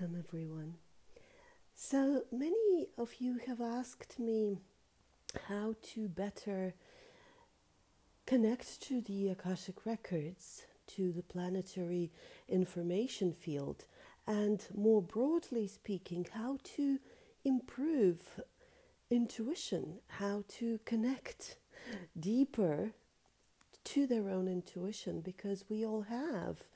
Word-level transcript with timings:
Welcome, 0.00 0.22
everyone. 0.28 0.74
So 1.74 2.22
many 2.30 2.86
of 2.96 3.14
you 3.18 3.40
have 3.46 3.60
asked 3.60 4.20
me 4.20 4.58
how 5.48 5.74
to 5.94 6.08
better 6.08 6.74
connect 8.24 8.80
to 8.82 9.00
the 9.00 9.28
Akashic 9.30 9.84
records, 9.84 10.66
to 10.88 11.10
the 11.10 11.22
planetary 11.22 12.12
information 12.48 13.32
field, 13.32 13.86
and 14.24 14.64
more 14.72 15.02
broadly 15.02 15.66
speaking, 15.66 16.28
how 16.32 16.58
to 16.76 16.98
improve 17.44 18.40
intuition, 19.10 19.98
how 20.06 20.44
to 20.48 20.78
connect 20.84 21.56
deeper 22.18 22.90
to 23.84 24.06
their 24.06 24.28
own 24.28 24.46
intuition, 24.46 25.20
because 25.22 25.64
we 25.68 25.84
all 25.84 26.02
have 26.02 26.68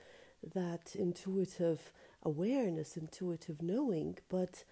that 0.54 0.96
intuitive 0.96 1.92
awareness, 2.22 2.96
intuitive 2.96 3.62
knowing, 3.62 4.18
but 4.28 4.64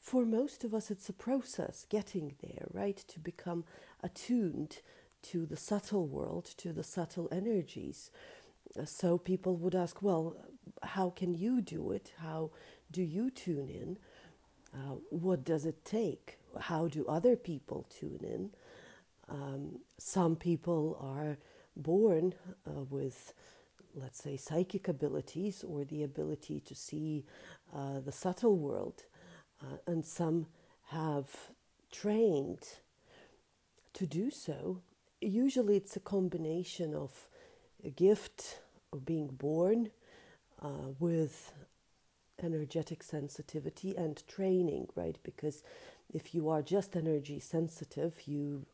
for 0.00 0.26
most 0.26 0.64
of 0.64 0.74
us, 0.74 0.90
it's 0.90 1.08
a 1.08 1.14
process 1.14 1.86
getting 1.88 2.34
there, 2.42 2.66
right? 2.72 2.96
To 3.08 3.18
become 3.18 3.64
attuned 4.02 4.82
to 5.22 5.46
the 5.46 5.56
subtle 5.56 6.06
world, 6.06 6.44
to 6.58 6.72
the 6.72 6.84
subtle 6.84 7.28
energies. 7.32 8.10
So 8.84 9.16
people 9.16 9.56
would 9.56 9.74
ask, 9.74 10.02
well, 10.02 10.36
how 10.82 11.10
can 11.10 11.34
you 11.34 11.62
do 11.62 11.90
it? 11.92 12.12
How 12.18 12.50
do 12.90 13.02
you 13.02 13.30
tune 13.30 13.68
in? 13.68 13.98
Uh, 14.74 14.96
what 15.10 15.44
does 15.44 15.64
it 15.64 15.84
take? 15.84 16.38
How 16.60 16.88
do 16.88 17.06
other 17.06 17.36
people 17.36 17.86
tune 17.88 18.20
in? 18.22 18.50
Um, 19.28 19.78
some 19.98 20.36
people 20.36 20.98
are 21.00 21.38
born 21.76 22.34
uh, 22.66 22.82
with 22.90 23.32
let's 23.94 24.22
say, 24.22 24.36
psychic 24.36 24.88
abilities 24.88 25.64
or 25.64 25.84
the 25.84 26.02
ability 26.02 26.60
to 26.60 26.74
see 26.74 27.24
uh, 27.74 28.00
the 28.00 28.12
subtle 28.12 28.56
world. 28.56 29.04
Uh, 29.62 29.76
and 29.86 30.04
some 30.04 30.46
have 30.88 31.50
trained 31.90 32.78
to 33.92 34.06
do 34.06 34.30
so. 34.30 34.80
Usually, 35.20 35.76
it's 35.76 35.96
a 35.96 36.00
combination 36.00 36.94
of 36.94 37.28
a 37.84 37.90
gift 37.90 38.60
of 38.92 39.04
being 39.04 39.28
born 39.28 39.90
uh, 40.60 40.90
with 40.98 41.52
energetic 42.42 43.02
sensitivity 43.02 43.96
and 43.96 44.26
training, 44.26 44.88
right? 44.94 45.18
Because 45.22 45.62
if 46.12 46.34
you 46.34 46.48
are 46.48 46.62
just 46.62 46.96
energy 46.96 47.38
sensitive, 47.38 48.26
you 48.26 48.66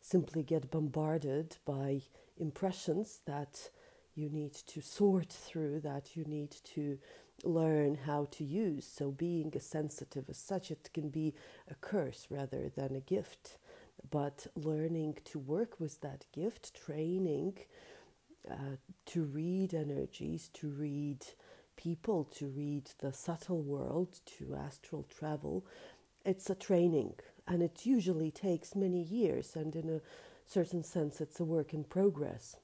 simply 0.00 0.42
get 0.42 0.70
bombarded 0.70 1.56
by 1.64 2.02
impressions 2.38 3.20
that 3.26 3.70
you 4.18 4.28
need 4.28 4.54
to 4.54 4.80
sort 4.80 5.32
through 5.32 5.80
that, 5.80 6.16
you 6.16 6.24
need 6.24 6.50
to 6.74 6.98
learn 7.44 7.94
how 7.94 8.26
to 8.32 8.44
use. 8.44 8.86
So, 8.86 9.10
being 9.10 9.52
a 9.54 9.60
sensitive 9.60 10.28
as 10.28 10.38
such, 10.38 10.70
it 10.70 10.90
can 10.92 11.08
be 11.08 11.34
a 11.70 11.74
curse 11.76 12.26
rather 12.30 12.70
than 12.74 12.96
a 12.96 13.00
gift. 13.00 13.58
But 14.10 14.46
learning 14.56 15.18
to 15.26 15.38
work 15.38 15.78
with 15.78 16.00
that 16.00 16.24
gift, 16.32 16.74
training 16.74 17.58
uh, 18.50 18.76
to 19.06 19.24
read 19.24 19.74
energies, 19.74 20.50
to 20.54 20.68
read 20.68 21.24
people, 21.76 22.24
to 22.24 22.46
read 22.48 22.90
the 22.98 23.12
subtle 23.12 23.62
world, 23.62 24.20
to 24.38 24.56
astral 24.56 25.04
travel, 25.16 25.64
it's 26.24 26.50
a 26.50 26.54
training. 26.54 27.14
And 27.46 27.62
it 27.62 27.86
usually 27.86 28.30
takes 28.30 28.74
many 28.74 29.02
years, 29.02 29.54
and 29.54 29.74
in 29.74 29.88
a 29.88 30.00
certain 30.44 30.82
sense, 30.82 31.20
it's 31.20 31.40
a 31.40 31.44
work 31.44 31.72
in 31.72 31.84
progress 31.84 32.56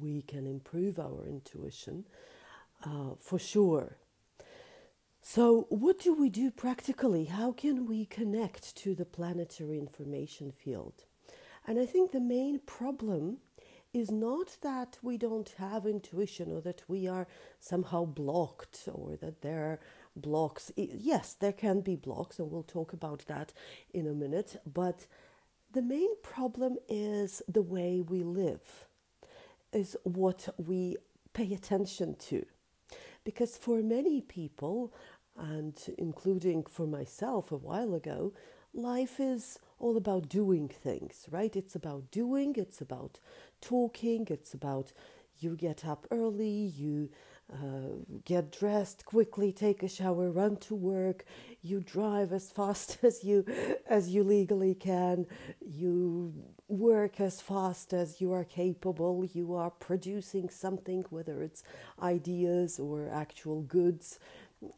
we 0.00 0.22
can 0.22 0.46
improve 0.46 0.98
our 0.98 1.26
intuition 1.26 2.04
uh, 2.84 3.14
for 3.18 3.38
sure. 3.38 3.96
So, 5.20 5.66
what 5.70 5.98
do 5.98 6.14
we 6.14 6.28
do 6.28 6.50
practically? 6.50 7.24
How 7.24 7.50
can 7.52 7.86
we 7.86 8.06
connect 8.06 8.76
to 8.76 8.94
the 8.94 9.04
planetary 9.04 9.78
information 9.78 10.52
field? 10.52 11.04
And 11.66 11.80
I 11.80 11.86
think 11.86 12.12
the 12.12 12.20
main 12.20 12.60
problem 12.60 13.38
is 13.92 14.10
not 14.10 14.56
that 14.62 14.98
we 15.02 15.16
don't 15.18 15.54
have 15.58 15.86
intuition 15.86 16.52
or 16.52 16.60
that 16.60 16.82
we 16.86 17.08
are 17.08 17.26
somehow 17.58 18.04
blocked 18.04 18.88
or 18.92 19.16
that 19.16 19.42
there 19.42 19.64
are 19.64 19.80
blocks. 20.14 20.70
Yes, 20.76 21.34
there 21.34 21.52
can 21.52 21.80
be 21.80 21.96
blocks, 21.96 22.38
and 22.38 22.50
we'll 22.50 22.62
talk 22.62 22.92
about 22.92 23.24
that 23.26 23.52
in 23.92 24.06
a 24.06 24.12
minute. 24.12 24.60
But 24.64 25.06
the 25.72 25.82
main 25.82 26.10
problem 26.22 26.76
is 26.88 27.42
the 27.48 27.62
way 27.62 28.00
we 28.00 28.22
live 28.22 28.86
is 29.76 29.96
what 30.04 30.48
we 30.56 30.96
pay 31.32 31.52
attention 31.52 32.16
to. 32.16 32.44
Because 33.24 33.56
for 33.56 33.82
many 33.82 34.20
people, 34.20 34.92
and 35.36 35.76
including 35.98 36.64
for 36.64 36.86
myself 36.86 37.52
a 37.52 37.56
while 37.56 37.94
ago, 37.94 38.32
life 38.72 39.20
is 39.20 39.58
all 39.78 39.96
about 39.96 40.28
doing 40.28 40.68
things, 40.68 41.26
right? 41.30 41.54
It's 41.54 41.74
about 41.74 42.10
doing, 42.10 42.54
it's 42.56 42.80
about 42.80 43.20
talking, 43.60 44.26
it's 44.30 44.54
about 44.54 44.92
you 45.38 45.54
get 45.56 45.84
up 45.84 46.06
early, 46.10 46.48
you 46.48 47.10
uh, 47.52 48.02
get 48.24 48.50
dressed 48.50 49.04
quickly, 49.04 49.52
take 49.52 49.82
a 49.82 49.88
shower, 49.88 50.30
run 50.30 50.56
to 50.56 50.74
work. 50.74 51.24
You 51.62 51.80
drive 51.80 52.32
as 52.32 52.50
fast 52.50 52.98
as 53.02 53.22
you 53.22 53.44
as 53.88 54.08
you 54.08 54.24
legally 54.24 54.74
can. 54.74 55.26
You 55.60 56.32
work 56.68 57.20
as 57.20 57.40
fast 57.40 57.92
as 57.92 58.20
you 58.20 58.32
are 58.32 58.44
capable. 58.44 59.24
You 59.24 59.54
are 59.54 59.70
producing 59.70 60.48
something, 60.50 61.04
whether 61.10 61.42
it's 61.42 61.62
ideas 62.02 62.78
or 62.78 63.08
actual 63.08 63.62
goods. 63.62 64.18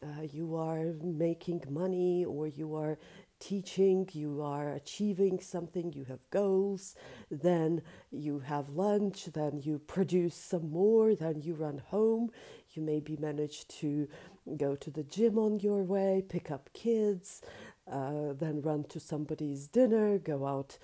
Uh, 0.03 0.23
you 0.31 0.57
are 0.57 0.95
making 1.03 1.63
money 1.71 2.25
or 2.25 2.47
you 2.47 2.75
are 2.75 2.99
teaching, 3.41 4.09
you 4.13 4.43
are 4.43 4.71
achieving 4.73 5.39
something, 5.39 5.93
you 5.93 6.05
have 6.05 6.29
goals, 6.31 6.97
then 7.31 7.83
you 8.11 8.41
have 8.41 8.71
lunch, 8.71 9.27
then 9.27 9.61
you 9.63 9.79
produce 9.79 10.35
some 10.35 10.71
more, 10.71 11.15
then 11.15 11.41
you 11.41 11.55
run 11.55 11.79
home, 11.87 12.31
you 12.73 12.83
maybe 12.83 13.17
manage 13.17 13.67
to 13.69 14.09
go 14.57 14.75
to 14.75 14.91
the 14.91 15.05
gym 15.05 15.39
on 15.39 15.61
your 15.61 15.83
way, 15.85 16.25
pick 16.29 16.51
up 16.51 16.69
kids, 16.73 17.43
uh, 17.91 18.33
then 18.33 18.61
run 18.61 18.85
to 18.85 19.01
somebody's 19.01 19.69
dinner, 19.69 20.19
go 20.19 20.47
out, 20.47 20.79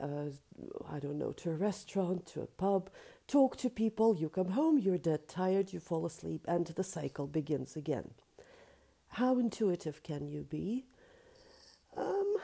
uh, 0.00 0.30
I 0.90 0.98
don't 0.98 1.18
know, 1.18 1.32
to 1.32 1.50
a 1.50 1.54
restaurant, 1.54 2.26
to 2.28 2.42
a 2.42 2.46
pub, 2.46 2.90
talk 3.26 3.56
to 3.58 3.70
people, 3.70 4.16
you 4.16 4.28
come 4.28 4.50
home, 4.50 4.78
you're 4.78 4.98
dead 4.98 5.28
tired, 5.28 5.72
you 5.72 5.80
fall 5.80 6.06
asleep, 6.06 6.44
and 6.48 6.66
the 6.66 6.84
cycle 6.84 7.26
begins 7.26 7.76
again. 7.76 8.10
How 9.08 9.38
intuitive 9.38 10.02
can 10.02 10.28
you 10.28 10.42
be? 10.42 10.86
Um, 11.96 12.36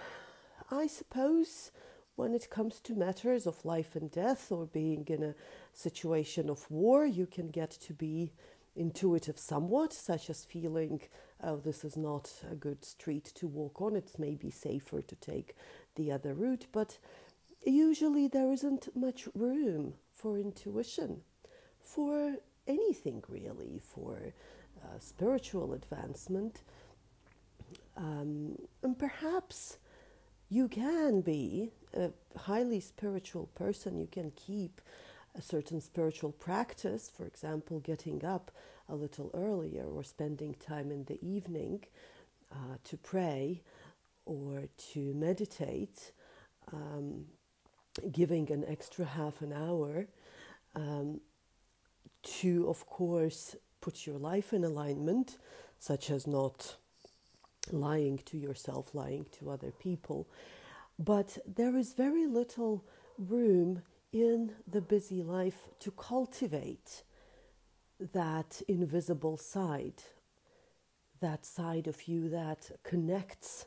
I 0.70 0.86
suppose 0.86 1.70
when 2.16 2.34
it 2.34 2.50
comes 2.50 2.80
to 2.80 2.94
matters 2.94 3.46
of 3.46 3.64
life 3.64 3.96
and 3.96 4.10
death 4.10 4.50
or 4.52 4.66
being 4.66 5.04
in 5.08 5.22
a 5.22 5.34
situation 5.72 6.48
of 6.48 6.70
war, 6.70 7.04
you 7.04 7.26
can 7.26 7.48
get 7.48 7.70
to 7.70 7.92
be 7.92 8.32
intuitive 8.76 9.38
somewhat, 9.38 9.92
such 9.92 10.30
as 10.30 10.44
feeling, 10.44 11.00
oh, 11.42 11.56
this 11.56 11.84
is 11.84 11.96
not 11.96 12.32
a 12.50 12.54
good 12.54 12.84
street 12.84 13.24
to 13.34 13.46
walk 13.46 13.80
on, 13.80 13.94
it's 13.96 14.18
maybe 14.18 14.50
safer 14.50 15.02
to 15.02 15.16
take 15.16 15.54
the 15.96 16.10
other 16.10 16.34
route. 16.34 16.66
But 16.72 16.98
usually 17.64 18.28
there 18.28 18.52
isn't 18.52 18.88
much 18.94 19.28
room 19.34 19.94
for 20.12 20.38
intuition, 20.38 21.22
for 21.80 22.36
anything 22.66 23.22
really, 23.28 23.80
for 23.80 24.32
uh, 24.82 24.98
spiritual 24.98 25.72
advancement. 25.72 26.62
Um, 27.96 28.56
and 28.82 28.98
perhaps 28.98 29.78
you 30.48 30.68
can 30.68 31.20
be 31.20 31.70
a 31.94 32.10
highly 32.36 32.80
spiritual 32.80 33.46
person, 33.54 33.98
you 33.98 34.08
can 34.10 34.30
keep 34.32 34.80
a 35.36 35.42
certain 35.42 35.80
spiritual 35.80 36.32
practice, 36.32 37.10
for 37.14 37.26
example, 37.26 37.80
getting 37.80 38.24
up 38.24 38.50
a 38.88 38.94
little 38.94 39.30
earlier 39.34 39.84
or 39.84 40.04
spending 40.04 40.54
time 40.54 40.90
in 40.90 41.04
the 41.04 41.18
evening 41.24 41.84
uh, 42.52 42.76
to 42.84 42.96
pray 42.96 43.62
or 44.26 44.68
to 44.92 45.12
meditate, 45.14 46.12
um, 46.72 47.24
giving 48.10 48.50
an 48.50 48.64
extra 48.66 49.04
half 49.04 49.40
an 49.40 49.52
hour 49.52 50.06
um, 50.74 51.20
to, 52.22 52.68
of 52.68 52.86
course, 52.86 53.56
put 53.80 54.06
your 54.06 54.18
life 54.18 54.52
in 54.52 54.64
alignment, 54.64 55.38
such 55.78 56.10
as 56.10 56.26
not 56.26 56.76
lying 57.70 58.18
to 58.24 58.36
yourself, 58.36 58.94
lying 58.94 59.26
to 59.38 59.50
other 59.50 59.70
people. 59.70 60.26
But 60.98 61.38
there 61.46 61.76
is 61.76 61.92
very 61.92 62.26
little 62.26 62.84
room 63.18 63.82
in 64.12 64.52
the 64.66 64.80
busy 64.80 65.22
life 65.22 65.68
to 65.80 65.90
cultivate 65.90 67.02
that 68.12 68.62
invisible 68.68 69.36
side, 69.36 70.02
that 71.20 71.44
side 71.44 71.86
of 71.86 72.08
you 72.08 72.28
that 72.28 72.70
connects 72.82 73.66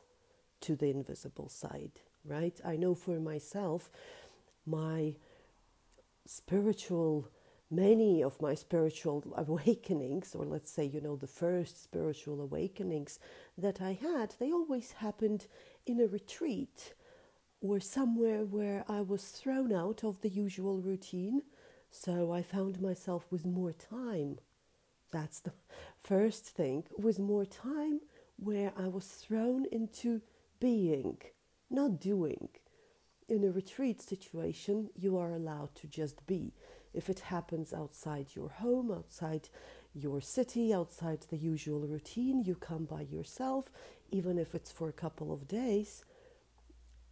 to 0.62 0.76
the 0.76 0.90
invisible 0.90 1.50
side, 1.50 2.00
right? 2.28 2.60
I 2.66 2.76
know 2.76 2.94
for 2.96 3.20
myself, 3.20 3.90
my 4.66 5.16
spiritual 6.26 7.30
many 7.70 8.24
of 8.24 8.42
my 8.42 8.54
spiritual 8.54 9.24
awakenings, 9.38 10.36
or 10.36 10.46
let's 10.46 10.72
say, 10.72 10.86
you 10.86 11.02
know, 11.02 11.16
the 11.16 11.28
first 11.28 11.84
spiritual 11.84 12.42
awakenings 12.42 13.20
that 13.58 13.82
I 13.82 13.94
had, 13.94 14.36
they 14.40 14.52
always 14.52 14.94
happened 14.94 15.48
in 15.86 16.00
a 16.00 16.08
retreat 16.08 16.94
or 17.62 17.80
somewhere 17.80 18.46
where 18.46 18.86
I 18.88 19.02
was 19.02 19.24
thrown 19.26 19.74
out 19.74 20.04
of 20.04 20.22
the 20.22 20.30
usual 20.30 20.80
routine. 20.80 21.42
So 21.90 22.32
I 22.32 22.42
found 22.44 22.82
myself 22.82 23.26
with 23.32 23.46
more 23.46 23.74
time. 23.74 24.38
That's 25.12 25.40
the 25.40 25.54
first 26.00 26.46
thing, 26.46 26.84
with 26.98 27.20
more 27.20 27.46
time 27.46 28.02
where 28.38 28.72
I 28.78 28.88
was 28.88 29.08
thrown 29.08 29.66
into 29.72 30.22
being, 30.60 31.18
not 31.70 32.00
doing. 32.00 32.50
In 33.30 33.44
a 33.44 33.52
retreat 33.52 34.02
situation, 34.02 34.90
you 34.96 35.18
are 35.18 35.34
allowed 35.34 35.76
to 35.76 35.88
just 35.88 36.26
be. 36.28 36.54
If 36.94 37.10
it 37.10 37.20
happens 37.20 37.74
outside 37.74 38.28
your 38.36 38.50
home, 38.50 38.92
outside 38.92 39.50
your 39.94 40.22
city, 40.22 40.74
outside 40.74 41.26
the 41.30 41.38
usual 41.38 41.82
routine, 41.82 42.44
you 42.44 42.56
come 42.56 42.86
by 42.86 43.02
yourself, 43.02 43.72
even 44.12 44.38
if 44.38 44.56
it's 44.56 44.72
for 44.72 44.88
a 44.88 44.94
couple 44.94 45.34
of 45.34 45.48
days, 45.48 46.06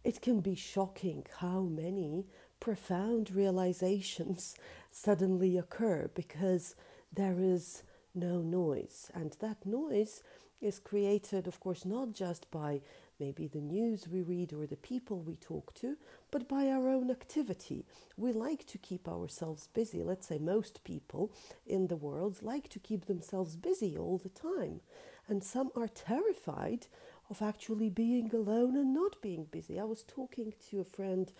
it 0.04 0.22
can 0.22 0.40
be 0.40 0.54
shocking 0.54 1.26
how 1.40 1.62
many 1.62 2.26
profound 2.60 3.30
realizations 3.30 4.54
suddenly 4.90 5.58
occur 5.58 6.10
because 6.14 6.74
there 7.12 7.40
is 7.40 7.82
no 8.14 8.40
noise. 8.40 9.10
And 9.14 9.36
that 9.40 9.66
noise 9.66 10.22
is 10.60 10.78
created, 10.78 11.46
of 11.46 11.60
course, 11.60 11.84
not 11.84 12.12
just 12.12 12.50
by 12.50 12.80
maybe 13.18 13.46
the 13.46 13.60
news 13.60 14.08
we 14.08 14.22
read 14.22 14.52
or 14.52 14.66
the 14.66 14.76
people 14.76 15.20
we 15.20 15.36
talk 15.36 15.74
to, 15.74 15.96
but 16.30 16.48
by 16.48 16.68
our 16.68 16.88
own 16.88 17.10
activity. 17.10 17.84
We 18.16 18.32
like 18.32 18.66
to 18.66 18.78
keep 18.78 19.08
ourselves 19.08 19.68
busy. 19.72 20.02
Let's 20.02 20.26
say 20.26 20.38
most 20.38 20.84
people 20.84 21.32
in 21.66 21.86
the 21.86 21.96
world 21.96 22.38
like 22.42 22.68
to 22.70 22.78
keep 22.78 23.06
themselves 23.06 23.56
busy 23.56 23.96
all 23.96 24.18
the 24.18 24.28
time. 24.28 24.80
And 25.28 25.42
some 25.42 25.70
are 25.74 25.88
terrified 25.88 26.86
of 27.28 27.42
actually 27.42 27.90
being 27.90 28.30
alone 28.32 28.76
and 28.76 28.94
not 28.94 29.20
being 29.20 29.44
busy. 29.50 29.80
I 29.80 29.84
was 29.84 30.04
talking 30.04 30.52
to 30.70 30.80
a 30.80 30.84
friend 30.84 31.32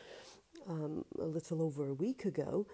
um, 0.68 1.04
a 1.18 1.24
little 1.24 1.62
over 1.62 1.88
a 1.88 1.94
week 1.94 2.24
ago, 2.24 2.66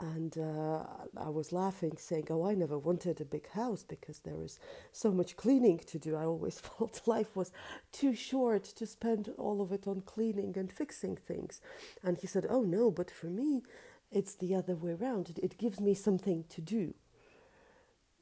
and 0.00 0.36
uh, 0.38 0.84
I 1.16 1.28
was 1.28 1.52
laughing, 1.52 1.96
saying, 1.98 2.28
Oh, 2.30 2.46
I 2.46 2.54
never 2.54 2.78
wanted 2.78 3.20
a 3.20 3.24
big 3.24 3.48
house 3.50 3.82
because 3.82 4.20
there 4.20 4.42
is 4.42 4.58
so 4.92 5.10
much 5.12 5.36
cleaning 5.36 5.78
to 5.86 5.98
do. 5.98 6.16
I 6.16 6.24
always 6.24 6.60
felt 6.78 7.02
life 7.06 7.36
was 7.36 7.52
too 7.92 8.14
short 8.14 8.64
to 8.64 8.86
spend 8.86 9.32
all 9.38 9.60
of 9.60 9.72
it 9.72 9.86
on 9.86 10.02
cleaning 10.02 10.56
and 10.56 10.72
fixing 10.72 11.16
things. 11.16 11.60
And 12.02 12.18
he 12.18 12.26
said, 12.26 12.46
Oh, 12.48 12.62
no, 12.62 12.90
but 12.90 13.10
for 13.10 13.26
me, 13.26 13.62
it's 14.10 14.34
the 14.34 14.54
other 14.54 14.74
way 14.74 14.92
around. 14.92 15.30
It, 15.30 15.38
it 15.38 15.58
gives 15.58 15.80
me 15.80 15.94
something 15.94 16.44
to 16.48 16.60
do. 16.60 16.94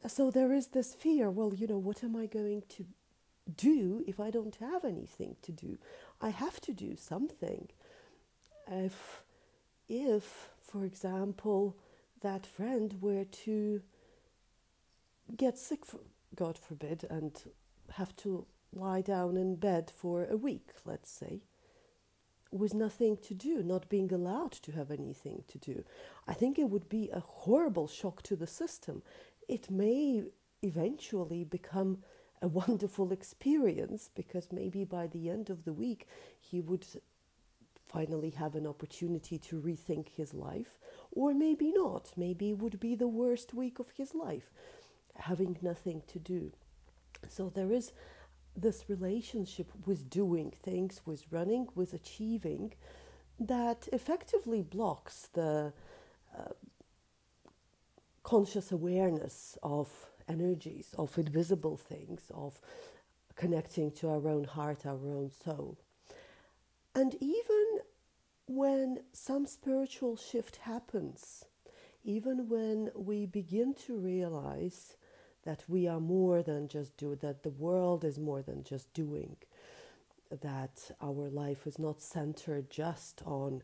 So 0.06 0.30
there 0.30 0.52
is 0.52 0.68
this 0.68 0.94
fear 0.94 1.30
well, 1.30 1.54
you 1.54 1.66
know, 1.66 1.78
what 1.78 2.04
am 2.04 2.16
I 2.16 2.26
going 2.26 2.62
to 2.70 2.86
do 3.56 4.04
if 4.06 4.20
I 4.20 4.30
don't 4.30 4.56
have 4.56 4.84
anything 4.84 5.36
to 5.42 5.52
do? 5.52 5.78
I 6.20 6.30
have 6.30 6.60
to 6.62 6.72
do 6.72 6.96
something. 6.96 7.68
If, 8.70 9.22
if 9.88 10.50
for 10.68 10.84
example, 10.84 11.76
that 12.20 12.46
friend 12.46 12.96
were 13.00 13.24
to 13.24 13.82
get 15.36 15.56
sick, 15.56 15.84
for, 15.86 16.00
God 16.34 16.58
forbid, 16.58 17.04
and 17.08 17.32
have 17.92 18.14
to 18.16 18.46
lie 18.72 19.00
down 19.00 19.36
in 19.36 19.56
bed 19.56 19.90
for 19.94 20.26
a 20.26 20.36
week, 20.36 20.70
let's 20.84 21.10
say, 21.10 21.40
with 22.50 22.74
nothing 22.74 23.16
to 23.16 23.34
do, 23.34 23.62
not 23.62 23.88
being 23.88 24.12
allowed 24.12 24.52
to 24.52 24.72
have 24.72 24.90
anything 24.90 25.44
to 25.48 25.58
do, 25.58 25.84
I 26.26 26.34
think 26.34 26.58
it 26.58 26.70
would 26.70 26.88
be 26.88 27.10
a 27.10 27.20
horrible 27.20 27.88
shock 27.88 28.22
to 28.24 28.36
the 28.36 28.46
system. 28.46 29.02
It 29.48 29.70
may 29.70 30.24
eventually 30.62 31.44
become 31.44 31.98
a 32.42 32.48
wonderful 32.62 33.10
experience 33.12 34.10
because 34.14 34.48
maybe 34.52 34.84
by 34.84 35.06
the 35.06 35.30
end 35.30 35.48
of 35.50 35.64
the 35.64 35.72
week 35.72 36.06
he 36.38 36.60
would 36.60 36.86
finally 37.88 38.30
have 38.30 38.54
an 38.54 38.66
opportunity 38.66 39.38
to 39.38 39.60
rethink 39.60 40.08
his 40.08 40.34
life, 40.34 40.78
or 41.10 41.34
maybe 41.34 41.72
not. 41.72 42.12
Maybe 42.16 42.50
it 42.50 42.58
would 42.58 42.78
be 42.78 42.94
the 42.94 43.08
worst 43.08 43.54
week 43.54 43.78
of 43.78 43.90
his 43.96 44.14
life, 44.14 44.52
having 45.16 45.56
nothing 45.62 46.02
to 46.08 46.18
do. 46.18 46.52
So 47.28 47.50
there 47.54 47.72
is 47.72 47.92
this 48.56 48.84
relationship 48.88 49.70
with 49.86 50.10
doing 50.10 50.50
things, 50.50 51.00
with 51.06 51.24
running, 51.30 51.68
with 51.74 51.94
achieving, 51.94 52.74
that 53.40 53.88
effectively 53.92 54.62
blocks 54.62 55.28
the 55.32 55.72
uh, 56.36 56.52
conscious 58.22 58.72
awareness 58.72 59.56
of 59.62 59.88
energies, 60.28 60.94
of 60.98 61.16
invisible 61.16 61.76
things, 61.76 62.30
of 62.34 62.60
connecting 63.36 63.90
to 63.92 64.08
our 64.08 64.28
own 64.28 64.44
heart, 64.44 64.84
our 64.84 65.08
own 65.08 65.30
soul. 65.30 65.78
And 66.98 67.14
even 67.20 67.66
when 68.48 68.98
some 69.12 69.46
spiritual 69.46 70.16
shift 70.16 70.56
happens, 70.56 71.44
even 72.02 72.48
when 72.48 72.90
we 72.96 73.24
begin 73.24 73.72
to 73.86 73.96
realize 73.96 74.96
that 75.44 75.62
we 75.68 75.86
are 75.86 76.00
more 76.00 76.42
than 76.42 76.66
just 76.66 76.96
do 76.96 77.14
that 77.14 77.44
the 77.44 77.50
world 77.50 78.04
is 78.04 78.18
more 78.18 78.42
than 78.42 78.64
just 78.64 78.92
doing 78.94 79.36
that 80.40 80.90
our 81.00 81.28
life 81.30 81.68
is 81.68 81.78
not 81.78 82.02
centered 82.02 82.68
just 82.68 83.22
on 83.24 83.62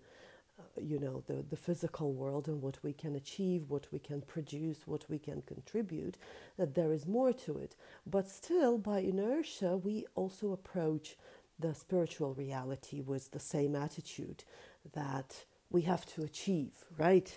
uh, 0.61 0.63
you 0.81 1.01
know 1.01 1.25
the, 1.27 1.45
the 1.51 1.57
physical 1.57 2.13
world 2.13 2.47
and 2.47 2.63
what 2.63 2.79
we 2.85 2.93
can 2.93 3.17
achieve 3.17 3.65
what 3.69 3.89
we 3.91 3.99
can 3.99 4.21
produce 4.21 4.87
what 4.87 5.05
we 5.11 5.19
can 5.19 5.43
contribute 5.43 6.17
that 6.57 6.77
there 6.77 6.93
is 6.93 7.05
more 7.05 7.33
to 7.33 7.59
it. 7.59 7.75
But 8.07 8.31
still 8.31 8.79
by 8.79 9.01
inertia 9.01 9.77
we 9.77 10.07
also 10.15 10.53
approach 10.53 11.17
the 11.59 11.75
spiritual 11.75 12.35
reality 12.35 13.01
with 13.01 13.31
the 13.31 13.41
same 13.41 13.77
attitude 13.77 14.45
that 14.93 15.45
we 15.71 15.83
have 15.83 16.07
to 16.07 16.23
achieve, 16.23 16.85
right? 16.99 17.37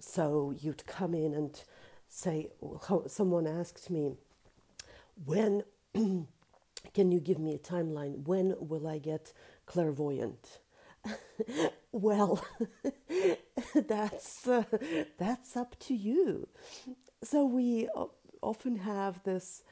So 0.00 0.54
you'd 0.58 0.86
come 0.86 1.14
in 1.14 1.34
and 1.34 1.60
say, 2.08 2.48
someone 3.06 3.46
asked 3.46 3.90
me, 3.90 4.14
when 5.24 5.64
can 5.94 7.12
you 7.12 7.20
give 7.20 7.38
me 7.38 7.54
a 7.54 7.58
timeline? 7.58 8.26
When 8.26 8.54
will 8.58 8.86
I 8.86 8.98
get 8.98 9.32
clairvoyant? 9.66 10.58
well, 11.92 12.44
that's 13.74 14.46
uh, 14.46 14.64
that's 15.18 15.56
up 15.56 15.78
to 15.80 15.94
you. 15.94 16.48
So 17.22 17.44
we 17.44 17.88
often 18.40 18.76
have 18.76 19.22
this 19.24 19.62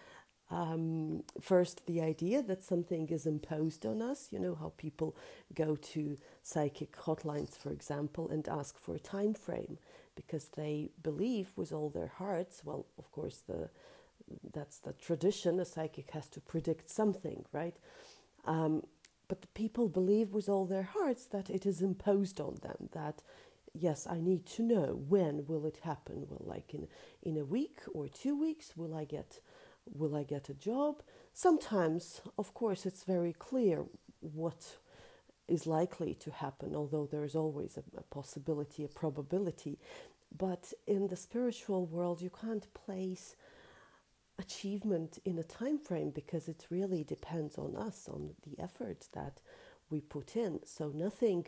um, 0.51 1.23
first 1.41 1.87
the 1.87 2.01
idea 2.01 2.43
that 2.43 2.63
something 2.63 3.09
is 3.09 3.27
imposed 3.27 3.87
on 3.87 4.03
us. 4.03 4.29
You 4.33 4.41
know 4.41 4.55
how 4.55 4.73
people 4.77 5.17
go 5.55 5.77
to 5.77 6.17
psychic 6.43 6.97
hotlines, 6.97 7.57
for 7.57 7.71
example, 7.73 8.29
and 8.31 8.49
ask 8.49 8.79
for 8.79 8.95
a 8.95 9.01
time 9.01 9.35
frame 9.35 9.79
because 10.17 10.47
they 10.57 10.91
believe 11.03 11.53
with 11.57 11.73
all 11.73 11.89
their 11.89 12.09
hearts. 12.19 12.63
Well, 12.65 12.87
of 12.99 13.11
course, 13.13 13.43
the 13.49 13.71
that's 14.53 14.79
the 14.79 14.93
tradition. 14.95 15.61
A 15.61 15.65
psychic 15.65 16.11
has 16.13 16.29
to 16.31 16.41
predict 16.41 16.91
something, 16.91 17.45
right? 17.53 17.77
Um, 18.45 18.83
but 19.29 19.43
the 19.43 19.49
people 19.49 19.89
believe 19.89 20.33
with 20.33 20.49
all 20.49 20.67
their 20.67 20.83
hearts 20.83 21.27
that 21.27 21.51
it 21.51 21.67
is 21.67 21.81
imposed 21.83 22.41
on 22.41 22.57
them. 22.63 22.89
That 22.93 23.23
yes, 23.73 24.07
I 24.09 24.21
need 24.21 24.47
to 24.47 24.63
know 24.63 25.01
when 25.09 25.47
will 25.47 25.65
it 25.67 25.79
happen. 25.83 26.27
Well, 26.29 26.43
like 26.45 26.75
in 26.75 26.89
in 27.23 27.37
a 27.37 27.45
week 27.45 27.81
or 27.93 28.09
two 28.09 28.39
weeks, 28.39 28.77
will 28.77 28.95
I 28.95 29.05
get 29.05 29.41
will 29.93 30.17
I 30.17 30.23
get 30.23 30.49
a 30.49 30.55
job? 30.55 31.03
Sometimes, 31.33 32.21
of 32.39 32.55
course, 32.55 32.87
it's 32.87 33.05
very 33.05 33.33
clear 33.33 33.85
what 34.21 34.77
is 35.49 35.67
likely 35.67 36.15
to 36.15 36.31
happen, 36.31 36.75
although 36.75 37.07
there 37.07 37.25
is 37.25 37.35
always 37.35 37.77
a, 37.77 37.99
a 37.99 38.03
possibility, 38.03 38.85
a 38.85 38.89
probability. 38.89 39.79
But 40.37 40.73
in 40.87 41.09
the 41.09 41.17
spiritual 41.17 41.87
world, 41.87 42.23
you 42.23 42.31
can't 42.31 42.73
place 42.73 43.35
achievement 44.39 45.19
in 45.25 45.39
a 45.39 45.43
time 45.43 45.79
frame 45.79 46.11
because 46.11 46.49
it 46.49 46.67
really 46.71 47.05
depends 47.05 47.59
on 47.59 47.77
us, 47.77 48.09
on 48.09 48.31
the 48.47 48.63
effort 48.63 49.09
that 49.13 49.41
we 49.91 50.01
put 50.01 50.37
in. 50.37 50.61
So 50.65 50.89
nothing, 50.95 51.47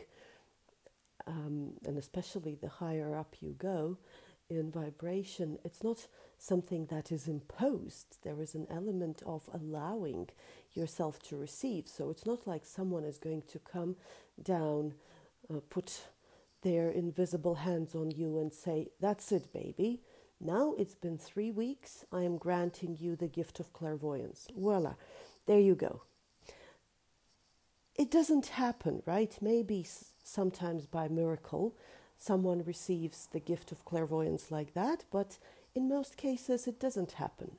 um, 1.25 1.73
and 1.85 1.97
especially 1.97 2.55
the 2.55 2.69
higher 2.69 3.15
up 3.15 3.35
you 3.39 3.55
go 3.57 3.97
in 4.49 4.71
vibration, 4.71 5.57
it's 5.63 5.83
not 5.83 6.07
something 6.37 6.87
that 6.87 7.11
is 7.11 7.27
imposed. 7.27 8.17
There 8.23 8.41
is 8.41 8.55
an 8.55 8.67
element 8.69 9.23
of 9.25 9.49
allowing 9.53 10.29
yourself 10.73 11.19
to 11.23 11.37
receive. 11.37 11.87
So 11.87 12.09
it's 12.09 12.25
not 12.25 12.47
like 12.47 12.65
someone 12.65 13.03
is 13.03 13.17
going 13.17 13.43
to 13.43 13.59
come 13.59 13.95
down, 14.41 14.93
uh, 15.49 15.59
put 15.69 16.07
their 16.61 16.89
invisible 16.89 17.55
hands 17.55 17.95
on 17.95 18.11
you 18.11 18.37
and 18.37 18.51
say, 18.51 18.89
That's 18.99 19.31
it, 19.31 19.53
baby. 19.53 20.01
Now 20.39 20.73
it's 20.77 20.95
been 20.95 21.17
three 21.17 21.51
weeks. 21.51 22.03
I 22.11 22.23
am 22.23 22.37
granting 22.37 22.97
you 22.99 23.15
the 23.15 23.27
gift 23.27 23.59
of 23.59 23.71
clairvoyance. 23.71 24.47
Voila, 24.55 24.95
there 25.45 25.59
you 25.59 25.75
go. 25.75 26.01
It 27.95 28.09
doesn't 28.09 28.47
happen, 28.47 29.03
right? 29.05 29.37
Maybe 29.39 29.85
sometimes 30.23 30.85
by 30.85 31.07
miracle, 31.07 31.75
someone 32.17 32.63
receives 32.63 33.27
the 33.27 33.39
gift 33.39 33.71
of 33.71 33.85
clairvoyance 33.85 34.51
like 34.51 34.73
that, 34.73 35.05
but 35.11 35.37
in 35.75 35.89
most 35.89 36.17
cases 36.17 36.67
it 36.67 36.79
doesn't 36.79 37.13
happen. 37.13 37.57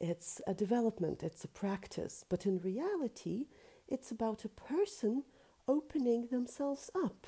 It's 0.00 0.40
a 0.46 0.54
development, 0.54 1.22
it's 1.22 1.44
a 1.44 1.48
practice, 1.48 2.24
but 2.28 2.46
in 2.46 2.58
reality, 2.58 3.46
it's 3.88 4.10
about 4.10 4.44
a 4.44 4.48
person 4.48 5.24
opening 5.68 6.26
themselves 6.26 6.90
up 6.94 7.26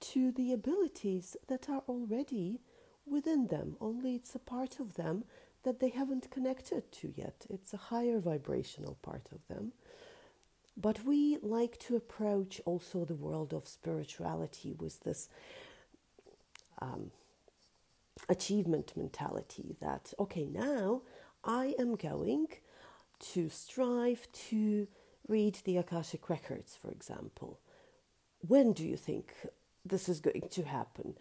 to 0.00 0.30
the 0.30 0.52
abilities 0.52 1.36
that 1.48 1.68
are 1.68 1.82
already 1.88 2.60
within 3.06 3.46
them, 3.48 3.76
only 3.80 4.14
it's 4.14 4.34
a 4.34 4.38
part 4.38 4.78
of 4.80 4.94
them 4.94 5.24
that 5.64 5.80
they 5.80 5.88
haven't 5.88 6.30
connected 6.30 6.90
to 6.92 7.12
yet. 7.16 7.46
It's 7.50 7.74
a 7.74 7.78
higher 7.78 8.20
vibrational 8.20 8.96
part 9.02 9.28
of 9.32 9.46
them. 9.48 9.72
But 10.80 11.04
we 11.04 11.38
like 11.42 11.78
to 11.80 11.96
approach 11.96 12.60
also 12.64 13.04
the 13.04 13.14
world 13.14 13.52
of 13.52 13.66
spirituality 13.66 14.72
with 14.78 15.00
this 15.00 15.28
um, 16.80 17.10
achievement 18.28 18.92
mentality 18.96 19.74
that, 19.80 20.12
okay, 20.20 20.46
now 20.46 21.02
I 21.44 21.74
am 21.80 21.96
going 21.96 22.46
to 23.32 23.48
strive 23.48 24.28
to 24.50 24.86
read 25.26 25.58
the 25.64 25.78
Akashic 25.78 26.30
records, 26.30 26.76
for 26.80 26.90
example. 26.90 27.58
When 28.46 28.72
do 28.72 28.86
you 28.86 28.96
think 28.96 29.32
this 29.84 30.08
is 30.08 30.20
going 30.20 30.48
to 30.48 30.62
happen? 30.62 31.14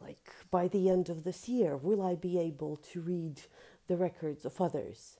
Like 0.00 0.30
by 0.50 0.68
the 0.68 0.88
end 0.88 1.08
of 1.08 1.24
this 1.24 1.48
year, 1.48 1.76
will 1.76 2.00
I 2.00 2.14
be 2.14 2.38
able 2.38 2.76
to 2.92 3.00
read 3.00 3.42
the 3.88 3.96
records 3.96 4.44
of 4.44 4.60
others? 4.60 5.18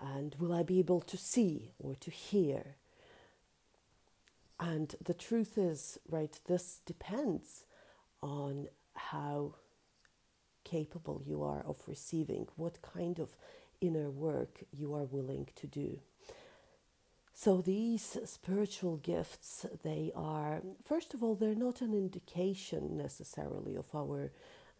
And 0.00 0.34
will 0.38 0.52
I 0.52 0.62
be 0.62 0.78
able 0.78 1.00
to 1.02 1.16
see 1.16 1.72
or 1.78 1.94
to 1.96 2.10
hear? 2.10 2.76
And 4.58 4.94
the 5.04 5.14
truth 5.14 5.58
is, 5.58 5.98
right, 6.08 6.38
this 6.46 6.80
depends 6.86 7.64
on 8.22 8.68
how 8.94 9.54
capable 10.64 11.22
you 11.24 11.42
are 11.42 11.62
of 11.66 11.78
receiving, 11.86 12.46
what 12.56 12.82
kind 12.82 13.18
of 13.18 13.36
inner 13.80 14.10
work 14.10 14.62
you 14.72 14.94
are 14.94 15.04
willing 15.04 15.48
to 15.56 15.66
do. 15.66 16.00
So 17.32 17.62
these 17.62 18.18
spiritual 18.26 18.98
gifts, 18.98 19.64
they 19.82 20.12
are, 20.14 20.60
first 20.84 21.14
of 21.14 21.22
all, 21.22 21.34
they're 21.34 21.54
not 21.54 21.80
an 21.80 21.94
indication 21.94 22.98
necessarily 22.98 23.76
of 23.76 23.86
our 23.94 24.30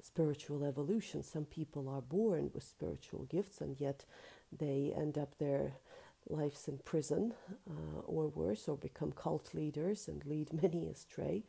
spiritual 0.02 0.64
evolution. 0.64 1.22
Some 1.22 1.46
people 1.46 1.88
are 1.88 2.02
born 2.02 2.50
with 2.52 2.64
spiritual 2.64 3.24
gifts 3.24 3.62
and 3.62 3.80
yet 3.80 4.04
they 4.56 4.92
end 4.96 5.18
up 5.18 5.38
their 5.38 5.72
lives 6.28 6.68
in 6.68 6.78
prison 6.78 7.34
uh, 7.68 8.00
or 8.06 8.28
worse, 8.28 8.68
or 8.68 8.76
become 8.76 9.12
cult 9.12 9.54
leaders 9.54 10.08
and 10.08 10.24
lead 10.26 10.52
many 10.62 10.86
astray. 10.86 11.44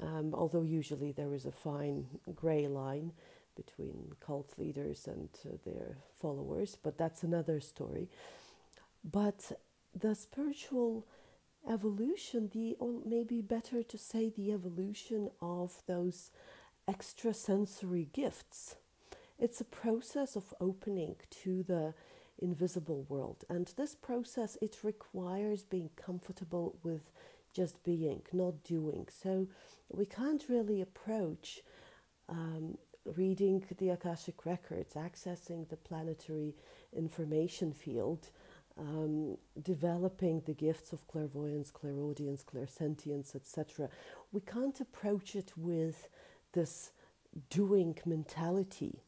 Um, 0.00 0.34
although 0.34 0.62
usually 0.62 1.12
there 1.12 1.32
is 1.32 1.46
a 1.46 1.52
fine 1.52 2.06
grey 2.34 2.68
line 2.68 3.12
between 3.56 4.12
cult 4.20 4.52
leaders 4.58 5.08
and 5.08 5.30
uh, 5.46 5.56
their 5.64 5.96
followers, 6.14 6.76
but 6.82 6.98
that's 6.98 7.22
another 7.22 7.60
story. 7.60 8.08
But 9.02 9.52
the 9.98 10.14
spiritual 10.14 11.06
evolution, 11.68 12.50
the 12.52 12.76
or 12.78 13.00
maybe 13.04 13.40
better 13.40 13.82
to 13.82 13.98
say 13.98 14.28
the 14.28 14.52
evolution 14.52 15.30
of 15.40 15.82
those 15.86 16.30
extrasensory 16.88 18.08
gifts. 18.12 18.76
It's 19.38 19.60
a 19.60 19.64
process 19.64 20.36
of 20.36 20.54
opening 20.60 21.16
to 21.42 21.62
the 21.62 21.94
invisible 22.38 23.06
world, 23.08 23.44
and 23.48 23.72
this 23.76 23.94
process 23.94 24.56
it 24.60 24.78
requires 24.82 25.64
being 25.64 25.90
comfortable 25.96 26.78
with 26.82 27.10
just 27.52 27.82
being, 27.84 28.22
not 28.32 28.62
doing. 28.64 29.08
So 29.10 29.48
we 29.88 30.04
can't 30.04 30.44
really 30.48 30.82
approach 30.82 31.62
um, 32.28 32.76
reading 33.04 33.64
the 33.78 33.90
Akashic 33.90 34.44
records, 34.44 34.94
accessing 34.94 35.68
the 35.68 35.76
planetary 35.76 36.54
information 36.92 37.72
field 37.72 38.30
um, 38.78 39.38
developing 39.62 40.42
the 40.44 40.54
gifts 40.54 40.92
of 40.92 41.06
clairvoyance, 41.08 41.70
clairaudience, 41.70 42.44
clairsentience, 42.44 43.34
etc., 43.34 43.88
we 44.32 44.40
can't 44.40 44.80
approach 44.80 45.34
it 45.34 45.52
with 45.56 46.08
this 46.52 46.92
doing 47.50 47.96
mentality, 48.04 49.02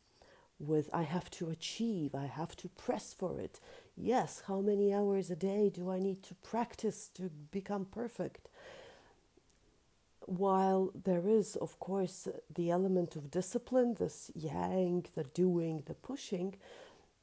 with 0.58 0.90
I 0.92 1.02
have 1.02 1.30
to 1.32 1.50
achieve, 1.50 2.14
I 2.14 2.26
have 2.26 2.56
to 2.56 2.68
press 2.68 3.14
for 3.14 3.38
it. 3.40 3.60
Yes, 3.96 4.42
how 4.46 4.60
many 4.60 4.92
hours 4.92 5.30
a 5.30 5.36
day 5.36 5.70
do 5.72 5.90
I 5.90 5.98
need 5.98 6.22
to 6.24 6.34
practice 6.36 7.08
to 7.14 7.30
become 7.50 7.84
perfect? 7.84 8.48
While 10.26 10.92
there 11.04 11.26
is, 11.26 11.56
of 11.56 11.78
course, 11.80 12.28
the 12.54 12.70
element 12.70 13.16
of 13.16 13.30
discipline, 13.30 13.94
this 13.98 14.30
yang, 14.34 15.06
the 15.14 15.24
doing, 15.24 15.84
the 15.86 15.94
pushing, 15.94 16.56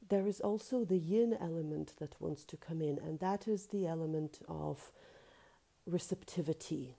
there 0.08 0.26
is 0.26 0.40
also 0.40 0.84
the 0.84 0.98
yin 0.98 1.36
element 1.40 1.94
that 1.98 2.20
wants 2.20 2.44
to 2.44 2.56
come 2.56 2.80
in, 2.80 2.98
and 2.98 3.20
that 3.20 3.46
is 3.46 3.66
the 3.66 3.86
element 3.86 4.40
of 4.48 4.92
receptivity, 5.86 6.94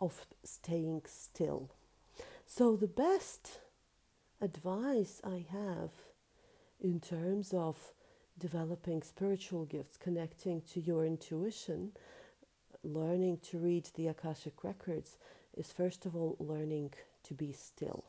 of 0.00 0.26
staying 0.44 1.02
still. 1.06 1.70
So, 2.46 2.76
the 2.76 2.86
best 2.86 3.60
advice 4.40 5.20
I 5.24 5.46
have 5.50 5.90
in 6.80 7.00
terms 7.00 7.52
of 7.52 7.92
developing 8.38 9.02
spiritual 9.02 9.64
gifts, 9.64 9.96
connecting 9.96 10.60
to 10.72 10.80
your 10.80 11.06
intuition, 11.06 11.92
learning 12.84 13.38
to 13.50 13.58
read 13.58 13.88
the 13.94 14.08
Akashic 14.08 14.62
records, 14.62 15.16
is 15.56 15.72
first 15.72 16.04
of 16.04 16.14
all 16.14 16.36
learning 16.38 16.92
to 17.24 17.34
be 17.34 17.52
still. 17.52 18.04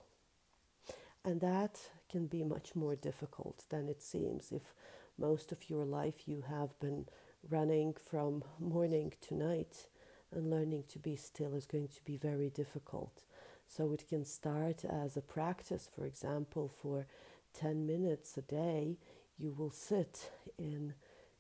And 1.24 1.42
that 1.42 1.80
can 2.10 2.28
be 2.28 2.44
much 2.44 2.76
more 2.76 2.96
difficult 2.96 3.64
than 3.70 3.88
it 3.88 4.02
seems 4.02 4.52
if 4.52 4.74
most 5.18 5.52
of 5.52 5.70
your 5.70 5.86
life 5.86 6.28
you 6.28 6.44
have 6.48 6.78
been 6.80 7.06
running 7.50 7.94
from 7.94 8.44
morning 8.60 9.14
to 9.22 9.34
night 9.34 9.88
and 10.32 10.50
learning 10.50 10.84
to 10.90 11.00
be 11.00 11.16
still 11.16 11.54
is 11.56 11.66
going 11.66 11.88
to 11.88 12.04
be 12.06 12.18
very 12.18 12.50
difficult. 12.50 13.24
So 13.68 13.92
it 13.92 14.08
can 14.08 14.26
start 14.26 14.86
as 14.86 15.18
a 15.18 15.22
practice, 15.22 15.90
for 15.94 16.06
example, 16.06 16.70
for 16.70 17.06
10 17.54 17.86
minutes 17.86 18.38
a 18.38 18.42
day, 18.42 18.98
you 19.38 19.52
will 19.52 19.72
sit 19.72 20.32
in 20.58 20.94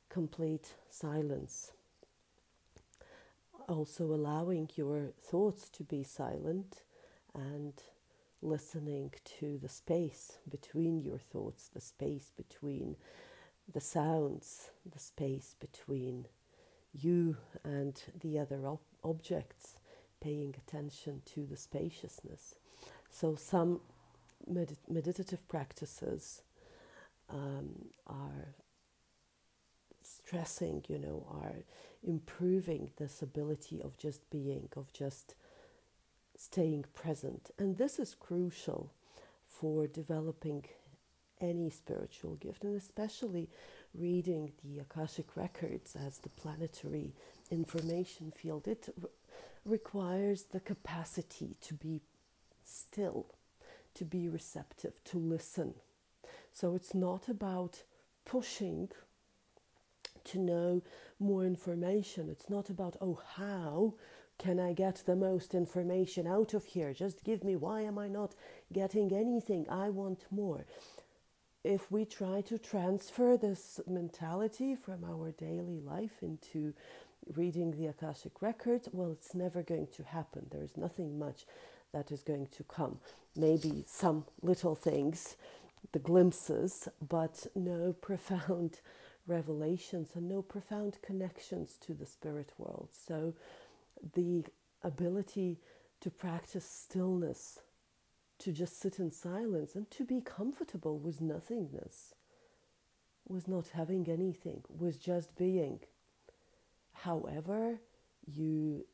complete 0.09 0.73
silence. 0.89 1.71
Also, 3.67 4.05
allowing 4.05 4.69
your 4.75 5.13
thoughts 5.19 5.69
to 5.69 5.83
be 5.83 6.03
silent 6.03 6.83
and 7.33 7.73
listening 8.41 9.11
to 9.39 9.57
the 9.57 9.69
space 9.69 10.33
between 10.49 11.01
your 11.01 11.17
thoughts, 11.17 11.69
the 11.73 11.81
space 11.81 12.31
between 12.35 12.95
the 13.71 13.81
sounds, 13.81 14.69
the 14.89 14.99
space 14.99 15.55
between 15.59 16.27
you 16.93 17.37
and 17.63 18.03
the 18.21 18.39
other 18.39 18.65
ob- 18.65 18.79
objects, 19.03 19.76
paying 20.21 20.55
attention 20.57 21.21
to 21.25 21.45
the 21.45 21.57
spaciousness. 21.57 22.55
So, 23.09 23.35
some 23.35 23.81
med- 24.47 24.77
meditative 24.89 25.47
practices 25.47 26.41
um, 27.29 27.89
are 28.05 28.55
stressing, 30.03 30.83
you 30.87 30.99
know, 30.99 31.25
are 31.29 31.63
improving 32.03 32.91
this 32.97 33.21
ability 33.21 33.81
of 33.81 33.97
just 33.97 34.29
being, 34.29 34.69
of 34.75 34.91
just 34.93 35.35
staying 36.37 36.85
present. 36.93 37.51
And 37.57 37.77
this 37.77 37.99
is 37.99 38.15
crucial 38.15 38.91
for 39.47 39.87
developing 39.87 40.65
any 41.39 41.69
spiritual 41.69 42.35
gift, 42.35 42.63
and 42.63 42.75
especially 42.75 43.49
reading 43.93 44.51
the 44.63 44.79
Akashic 44.79 45.35
records 45.35 45.95
as 45.95 46.19
the 46.19 46.29
planetary 46.29 47.13
information 47.51 48.31
field. 48.31 48.67
It 48.67 48.89
requires 49.67 50.45
the 50.45 50.59
capacity 50.59 51.55
to 51.61 51.73
be 51.73 52.01
still, 52.63 53.27
to 53.93 54.05
be 54.05 54.27
receptive, 54.27 55.03
to 55.05 55.17
listen. 55.17 55.75
So 56.51 56.75
it's 56.75 56.93
not 56.93 57.27
about 57.27 57.83
pushing 58.25 58.89
to 60.25 60.39
know 60.39 60.81
more 61.19 61.45
information. 61.45 62.29
It's 62.29 62.49
not 62.49 62.69
about, 62.69 62.97
oh, 63.01 63.19
how 63.35 63.93
can 64.37 64.59
I 64.59 64.73
get 64.73 65.03
the 65.05 65.15
most 65.15 65.55
information 65.55 66.27
out 66.27 66.53
of 66.53 66.65
here? 66.65 66.93
Just 66.93 67.23
give 67.23 67.43
me, 67.43 67.55
why 67.55 67.81
am 67.81 67.97
I 67.97 68.07
not 68.07 68.35
getting 68.71 69.11
anything? 69.13 69.65
I 69.69 69.89
want 69.89 70.25
more. 70.29 70.65
If 71.63 71.91
we 71.91 72.05
try 72.05 72.41
to 72.41 72.57
transfer 72.57 73.35
this 73.35 73.79
mentality 73.87 74.75
from 74.75 75.03
our 75.03 75.31
daily 75.31 75.79
life 75.79 76.21
into 76.21 76.73
reading 77.35 77.71
the 77.71 77.87
Akashic 77.87 78.41
records, 78.41 78.89
well, 78.91 79.11
it's 79.11 79.35
never 79.35 79.63
going 79.63 79.87
to 79.95 80.03
happen. 80.03 80.47
There's 80.51 80.77
nothing 80.77 81.17
much 81.19 81.45
that 81.93 82.11
is 82.11 82.23
going 82.23 82.47
to 82.47 82.63
come. 82.63 82.99
Maybe 83.35 83.83
some 83.87 84.25
little 84.41 84.75
things, 84.75 85.35
the 85.91 85.99
glimpses, 85.99 86.87
but 87.07 87.47
no 87.55 87.93
profound 88.01 88.79
revelations 89.27 90.11
and 90.15 90.27
no 90.29 90.41
profound 90.41 90.97
connections 91.01 91.77
to 91.85 91.93
the 91.93 92.05
spirit 92.05 92.53
world. 92.57 92.89
So, 92.91 93.33
the 94.15 94.45
ability 94.83 95.59
to 96.01 96.09
practice 96.09 96.65
stillness, 96.65 97.59
to 98.39 98.51
just 98.51 98.79
sit 98.79 98.99
in 98.99 99.11
silence 99.11 99.75
and 99.75 99.89
to 99.91 100.05
be 100.05 100.21
comfortable 100.21 100.97
with 100.99 101.21
nothingness, 101.21 102.13
with 103.27 103.47
not 103.47 103.69
having 103.73 104.07
anything, 104.07 104.61
with 104.69 105.01
just 105.01 105.35
being. 105.35 105.79
However, 107.03 107.79
you 108.25 108.85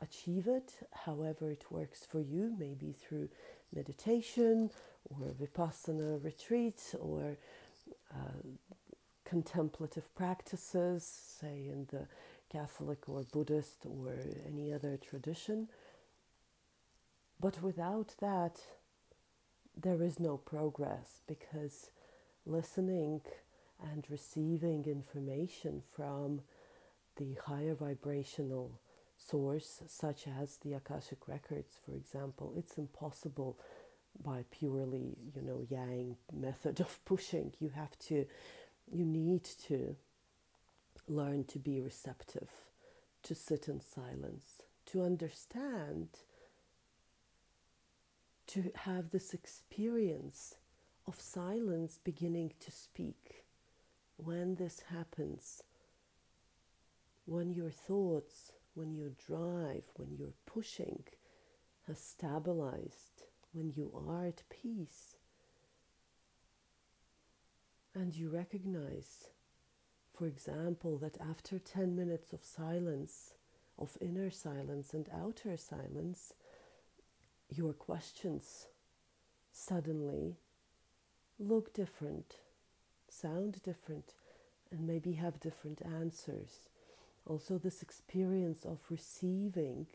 achieve 0.00 0.46
it, 0.46 0.72
however 0.92 1.50
it 1.50 1.64
works 1.70 2.06
for 2.10 2.20
you, 2.20 2.54
maybe 2.58 2.92
through 2.92 3.28
meditation 3.74 4.70
or 5.04 5.28
vipassana 5.40 6.22
retreat 6.22 6.94
or 7.00 7.38
uh, 8.12 8.42
contemplative 9.24 10.14
practices, 10.14 11.04
say 11.04 11.68
in 11.68 11.86
the 11.90 12.06
Catholic 12.50 13.08
or 13.08 13.22
Buddhist 13.32 13.86
or 13.86 14.14
any 14.46 14.72
other 14.72 14.96
tradition. 14.96 15.68
But 17.40 17.62
without 17.62 18.14
that, 18.20 18.60
there 19.76 20.02
is 20.02 20.18
no 20.18 20.36
progress 20.36 21.20
because 21.26 21.90
listening 22.46 23.20
and 23.92 24.06
receiving 24.08 24.84
information 24.86 25.82
from 25.94 26.40
the 27.16 27.36
higher 27.44 27.74
vibrational 27.74 28.80
source, 29.18 29.82
such 29.86 30.26
as 30.40 30.58
the 30.58 30.74
Akashic 30.74 31.26
records, 31.28 31.80
for 31.84 31.94
example, 31.94 32.52
it's 32.56 32.78
impossible 32.78 33.58
by 34.22 34.44
purely, 34.50 35.16
you 35.34 35.42
know, 35.42 35.66
yang 35.68 36.16
method 36.32 36.80
of 36.80 37.04
pushing. 37.04 37.52
You 37.58 37.70
have 37.70 37.98
to, 38.08 38.26
you 38.90 39.04
need 39.04 39.44
to 39.68 39.96
learn 41.08 41.44
to 41.44 41.58
be 41.58 41.80
receptive, 41.80 42.50
to 43.22 43.34
sit 43.34 43.68
in 43.68 43.80
silence, 43.80 44.62
to 44.86 45.02
understand, 45.02 46.08
to 48.48 48.70
have 48.74 49.10
this 49.10 49.34
experience 49.34 50.54
of 51.06 51.20
silence 51.20 51.98
beginning 52.02 52.52
to 52.60 52.70
speak. 52.70 53.44
When 54.16 54.54
this 54.54 54.82
happens, 54.90 55.62
when 57.26 57.52
your 57.52 57.70
thoughts, 57.70 58.52
when 58.74 58.94
your 58.94 59.10
drive, 59.10 59.84
when 59.96 60.14
your 60.16 60.32
pushing 60.46 61.02
has 61.86 61.98
stabilized, 61.98 63.24
when 63.52 63.72
you 63.76 63.92
are 63.94 64.26
at 64.26 64.42
peace, 64.48 65.16
and 67.94 68.14
you 68.14 68.28
recognize, 68.28 69.30
for 70.16 70.26
example, 70.26 70.98
that 70.98 71.18
after 71.20 71.58
10 71.58 71.96
minutes 71.96 72.32
of 72.32 72.44
silence, 72.44 73.34
of 73.78 73.96
inner 74.00 74.30
silence 74.30 74.94
and 74.94 75.08
outer 75.12 75.56
silence, 75.56 76.34
your 77.48 77.72
questions 77.72 78.66
suddenly 79.52 80.36
look 81.38 81.72
different, 81.72 82.36
sound 83.08 83.62
different, 83.62 84.14
and 84.70 84.86
maybe 84.86 85.12
have 85.12 85.40
different 85.40 85.80
answers. 85.82 86.68
Also, 87.26 87.58
this 87.58 87.82
experience 87.82 88.64
of 88.64 88.78
receiving 88.88 89.86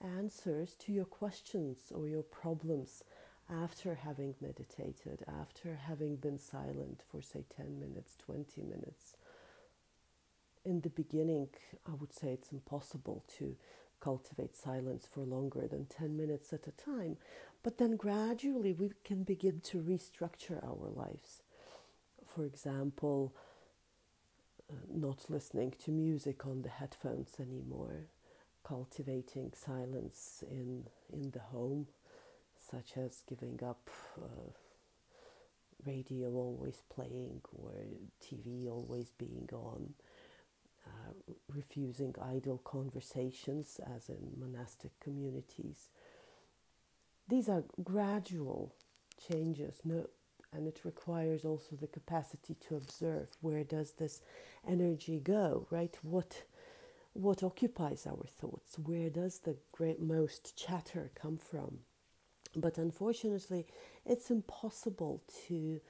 answers 0.00 0.74
to 0.74 0.92
your 0.92 1.06
questions 1.06 1.90
or 1.94 2.06
your 2.06 2.22
problems 2.22 3.02
after 3.50 3.94
having 3.94 4.34
meditated, 4.40 5.24
after 5.40 5.74
having 5.74 6.16
been 6.16 6.38
silent 6.38 7.02
for, 7.10 7.22
say, 7.22 7.44
10 7.56 7.80
minutes, 7.80 8.14
20 8.18 8.62
minutes. 8.62 9.16
In 10.64 10.82
the 10.82 10.90
beginning, 10.90 11.48
I 11.86 11.94
would 11.94 12.12
say 12.12 12.28
it's 12.28 12.52
impossible 12.52 13.24
to 13.38 13.56
cultivate 14.00 14.54
silence 14.54 15.08
for 15.10 15.24
longer 15.24 15.66
than 15.66 15.86
10 15.86 16.16
minutes 16.16 16.52
at 16.52 16.66
a 16.68 16.72
time, 16.72 17.16
but 17.62 17.78
then 17.78 17.96
gradually 17.96 18.74
we 18.74 18.92
can 19.04 19.22
begin 19.24 19.60
to 19.60 19.78
restructure 19.78 20.62
our 20.62 20.90
lives. 20.94 21.42
For 22.26 22.44
example, 22.44 23.34
not 24.92 25.30
listening 25.30 25.74
to 25.84 25.90
music 25.90 26.46
on 26.46 26.62
the 26.62 26.68
headphones 26.68 27.36
anymore, 27.40 28.06
cultivating 28.64 29.52
silence 29.54 30.44
in, 30.50 30.84
in 31.12 31.30
the 31.30 31.40
home, 31.40 31.86
such 32.58 32.96
as 32.96 33.22
giving 33.26 33.60
up 33.64 33.88
uh, 34.20 34.50
radio 35.86 36.30
always 36.32 36.82
playing 36.90 37.40
or 37.56 37.72
TV 38.22 38.68
always 38.68 39.10
being 39.16 39.48
on, 39.52 39.94
uh, 40.86 41.12
refusing 41.54 42.14
idle 42.20 42.58
conversations, 42.58 43.80
as 43.96 44.08
in 44.08 44.32
monastic 44.38 44.98
communities. 45.00 45.88
These 47.28 47.48
are 47.48 47.64
gradual 47.82 48.74
changes, 49.28 49.80
no, 49.84 50.08
and 50.52 50.66
it 50.66 50.80
requires 50.84 51.44
also 51.44 51.76
the 51.76 51.86
capacity 51.86 52.56
to 52.68 52.76
observe 52.76 53.28
where 53.40 53.64
does 53.64 53.92
this 53.92 54.20
energy 54.66 55.20
go, 55.20 55.66
right? 55.70 55.96
What 56.02 56.42
what 57.14 57.42
occupies 57.42 58.06
our 58.06 58.26
thoughts? 58.26 58.78
Where 58.78 59.10
does 59.10 59.40
the 59.40 59.56
great 59.72 60.00
most 60.00 60.56
chatter 60.56 61.10
come 61.14 61.36
from? 61.36 61.78
But 62.54 62.78
unfortunately, 62.78 63.66
it's 64.06 64.30
impossible 64.30 65.22
to 65.48 65.80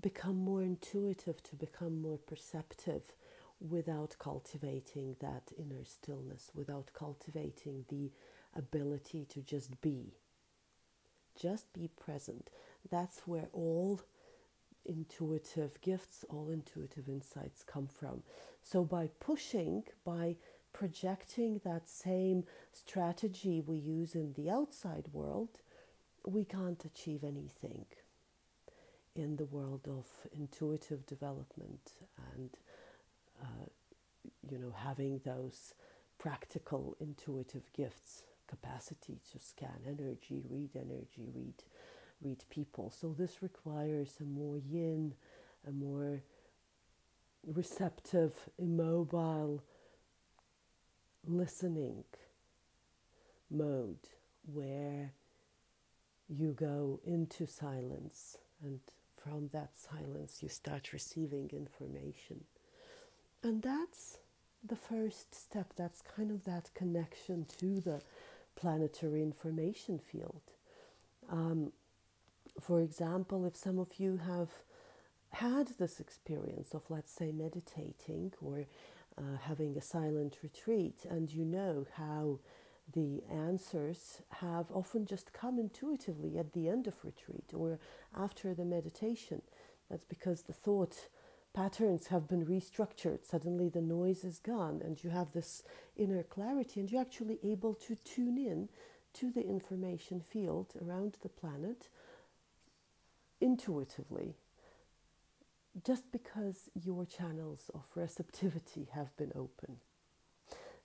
become 0.00 0.36
more 0.36 0.62
intuitive, 0.62 1.42
to 1.44 1.56
become 1.56 2.00
more 2.00 2.18
perceptive 2.18 3.14
without 3.60 4.16
cultivating 4.18 5.16
that 5.20 5.50
inner 5.58 5.84
stillness, 5.84 6.50
without 6.54 6.90
cultivating 6.92 7.84
the 7.88 8.10
ability 8.54 9.24
to 9.30 9.40
just 9.40 9.80
be. 9.80 10.14
Just 11.40 11.72
be 11.72 11.88
present. 11.88 12.50
That's 12.90 13.20
where 13.26 13.48
all 13.52 14.00
intuitive 14.84 15.80
gifts, 15.80 16.24
all 16.28 16.48
intuitive 16.50 17.08
insights 17.08 17.62
come 17.62 17.86
from. 17.86 18.22
So, 18.62 18.84
by 18.84 19.10
pushing, 19.20 19.84
by 20.04 20.36
projecting 20.72 21.60
that 21.64 21.88
same 21.88 22.44
strategy 22.72 23.60
we 23.60 23.76
use 23.76 24.14
in 24.14 24.32
the 24.34 24.50
outside 24.50 25.08
world, 25.12 25.60
we 26.26 26.44
can't 26.44 26.84
achieve 26.84 27.24
anything 27.24 27.86
in 29.14 29.36
the 29.36 29.46
world 29.46 29.86
of 29.88 30.06
intuitive 30.32 31.04
development 31.06 31.92
and, 32.34 32.50
uh, 33.42 33.66
you 34.48 34.58
know, 34.58 34.72
having 34.76 35.20
those 35.24 35.74
practical 36.18 36.96
intuitive 37.00 37.72
gifts, 37.72 38.24
capacity 38.46 39.20
to 39.32 39.38
scan 39.38 39.80
energy, 39.86 40.42
read 40.48 40.70
energy, 40.74 41.28
read 41.34 41.62
read 42.22 42.44
people. 42.50 42.90
So 42.90 43.14
this 43.16 43.42
requires 43.42 44.16
a 44.20 44.24
more 44.24 44.58
yin, 44.58 45.14
a 45.66 45.70
more 45.70 46.22
receptive, 47.46 48.34
immobile 48.58 49.62
listening 51.26 52.04
mode 53.50 54.08
where 54.52 55.12
you 56.28 56.52
go 56.52 57.00
into 57.04 57.46
silence 57.46 58.38
and 58.62 58.80
from 59.16 59.48
that 59.52 59.70
silence 59.76 60.42
you 60.42 60.48
start 60.48 60.92
receiving 60.92 61.50
information. 61.52 62.44
And 63.42 63.62
that's 63.62 64.18
the 64.66 64.76
first 64.76 65.34
step. 65.34 65.72
That's 65.76 66.02
kind 66.02 66.30
of 66.30 66.44
that 66.44 66.70
connection 66.74 67.46
to 67.58 67.80
the 67.80 68.02
planetary 68.56 69.22
information 69.22 69.98
field. 69.98 70.42
Um, 71.30 71.72
for 72.60 72.80
example, 72.80 73.44
if 73.44 73.56
some 73.56 73.78
of 73.78 73.98
you 73.98 74.18
have 74.26 74.50
had 75.30 75.68
this 75.78 76.00
experience 76.00 76.74
of, 76.74 76.82
let's 76.88 77.12
say, 77.12 77.32
meditating 77.32 78.32
or 78.40 78.66
uh, 79.16 79.36
having 79.42 79.76
a 79.76 79.82
silent 79.82 80.38
retreat, 80.42 81.04
and 81.08 81.32
you 81.32 81.44
know 81.44 81.86
how 81.94 82.38
the 82.92 83.22
answers 83.30 84.22
have 84.30 84.70
often 84.72 85.04
just 85.04 85.32
come 85.32 85.58
intuitively 85.58 86.38
at 86.38 86.52
the 86.52 86.68
end 86.68 86.86
of 86.86 87.04
retreat 87.04 87.52
or 87.54 87.78
after 88.16 88.54
the 88.54 88.64
meditation. 88.64 89.42
That's 89.90 90.04
because 90.04 90.42
the 90.42 90.52
thought 90.52 91.08
patterns 91.52 92.06
have 92.06 92.28
been 92.28 92.46
restructured. 92.46 93.26
Suddenly 93.26 93.68
the 93.68 93.82
noise 93.82 94.24
is 94.24 94.38
gone, 94.38 94.80
and 94.82 95.02
you 95.02 95.10
have 95.10 95.32
this 95.32 95.62
inner 95.96 96.22
clarity, 96.22 96.80
and 96.80 96.90
you're 96.90 97.00
actually 97.00 97.38
able 97.42 97.74
to 97.74 97.96
tune 97.96 98.38
in 98.38 98.68
to 99.14 99.30
the 99.30 99.46
information 99.46 100.20
field 100.20 100.74
around 100.80 101.16
the 101.22 101.28
planet 101.28 101.88
intuitively 103.40 104.34
just 105.84 106.10
because 106.10 106.70
your 106.74 107.04
channels 107.04 107.70
of 107.74 107.84
receptivity 107.94 108.88
have 108.92 109.16
been 109.16 109.32
open. 109.34 109.76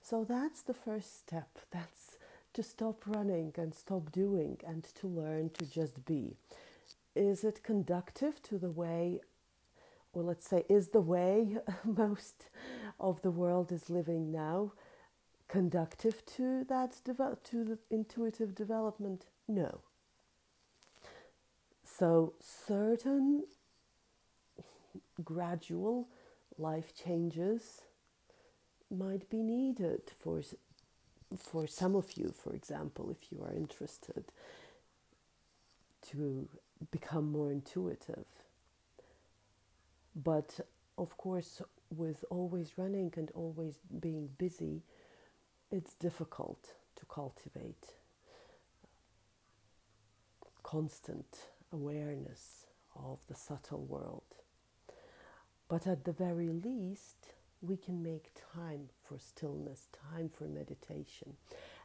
So 0.00 0.24
that's 0.24 0.62
the 0.62 0.74
first 0.74 1.18
step. 1.18 1.58
That's 1.70 2.18
to 2.52 2.62
stop 2.62 3.02
running 3.06 3.52
and 3.56 3.74
stop 3.74 4.12
doing 4.12 4.58
and 4.64 4.84
to 5.00 5.08
learn 5.08 5.50
to 5.58 5.66
just 5.66 6.04
be. 6.04 6.36
Is 7.16 7.42
it 7.42 7.64
conductive 7.64 8.40
to 8.44 8.58
the 8.58 8.70
way, 8.70 9.20
or 10.12 10.22
let's 10.22 10.48
say, 10.48 10.64
is 10.68 10.90
the 10.90 11.00
way 11.00 11.56
most 11.84 12.46
of 13.00 13.22
the 13.22 13.30
world 13.32 13.72
is 13.72 13.90
living 13.90 14.30
now 14.30 14.72
conductive 15.48 16.24
to 16.26 16.64
that 16.64 17.00
to 17.04 17.64
the 17.64 17.78
intuitive 17.90 18.54
development? 18.54 19.26
No. 19.48 19.80
So 21.98 22.32
certain 22.40 23.44
gradual 25.22 26.08
life 26.58 26.92
changes 26.94 27.82
might 28.90 29.30
be 29.30 29.42
needed 29.42 30.02
for 30.18 30.42
for 31.36 31.66
some 31.66 31.94
of 31.96 32.16
you, 32.16 32.32
for 32.32 32.52
example, 32.52 33.10
if 33.10 33.30
you 33.30 33.42
are 33.44 33.52
interested 33.52 34.24
to 36.10 36.48
become 36.90 37.30
more 37.30 37.50
intuitive. 37.50 38.26
But 40.16 40.60
of 40.98 41.16
course, 41.16 41.62
with 41.90 42.24
always 42.30 42.76
running 42.76 43.12
and 43.16 43.30
always 43.34 43.78
being 44.00 44.30
busy, 44.38 44.82
it's 45.70 45.94
difficult 45.94 46.74
to 46.96 47.06
cultivate 47.06 47.94
constant 50.62 51.53
awareness 51.74 52.66
of 52.94 53.18
the 53.28 53.34
subtle 53.34 53.84
world. 53.84 54.36
But 55.68 55.86
at 55.86 56.04
the 56.04 56.12
very 56.12 56.50
least, 56.50 57.34
we 57.60 57.76
can 57.76 58.02
make 58.02 58.30
time 58.54 58.90
for 59.02 59.18
stillness, 59.18 59.88
time 60.12 60.30
for 60.30 60.44
meditation. 60.44 61.34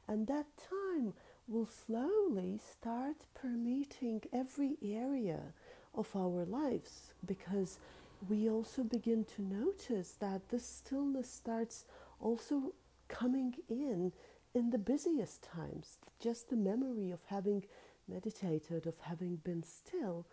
And 0.07 0.27
that 0.27 0.45
time 0.57 1.13
will 1.47 1.65
slowly 1.67 2.59
start 2.59 3.17
permeating 3.33 4.21
every 4.31 4.77
area 4.83 5.53
of 5.95 6.15
our 6.15 6.45
lives 6.45 7.13
because 7.25 7.79
we 8.27 8.49
also 8.49 8.83
begin 8.83 9.25
to 9.35 9.41
notice 9.41 10.11
that 10.19 10.49
this 10.49 10.65
stillness 10.65 11.31
starts 11.31 11.85
also 12.19 12.73
coming 13.07 13.55
in 13.69 14.11
in 14.53 14.69
the 14.69 14.77
busiest 14.77 15.41
times. 15.43 15.99
Just 16.19 16.49
the 16.49 16.55
memory 16.55 17.11
of 17.11 17.19
having 17.27 17.63
meditated, 18.09 18.87
of 18.87 18.95
having 19.01 19.37
been 19.37 19.63
still, 19.63 20.25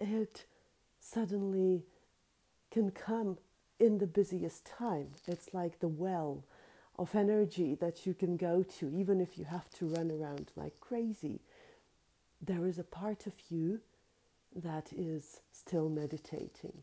it 0.00 0.46
suddenly 1.00 1.84
can 2.70 2.90
come 2.90 3.38
in 3.78 3.98
the 3.98 4.06
busiest 4.06 4.64
time. 4.64 5.08
It's 5.26 5.52
like 5.52 5.80
the 5.80 5.88
well 5.88 6.44
of 6.98 7.14
energy 7.14 7.74
that 7.76 8.06
you 8.06 8.14
can 8.14 8.36
go 8.36 8.62
to, 8.62 8.90
even 8.90 9.20
if 9.20 9.38
you 9.38 9.44
have 9.46 9.70
to 9.70 9.86
run 9.86 10.10
around 10.10 10.52
like 10.54 10.78
crazy. 10.80 11.40
There 12.40 12.66
is 12.66 12.78
a 12.78 12.84
part 12.84 13.26
of 13.26 13.34
you 13.48 13.80
that 14.54 14.92
is 14.92 15.40
still 15.52 15.88
meditating, 15.88 16.82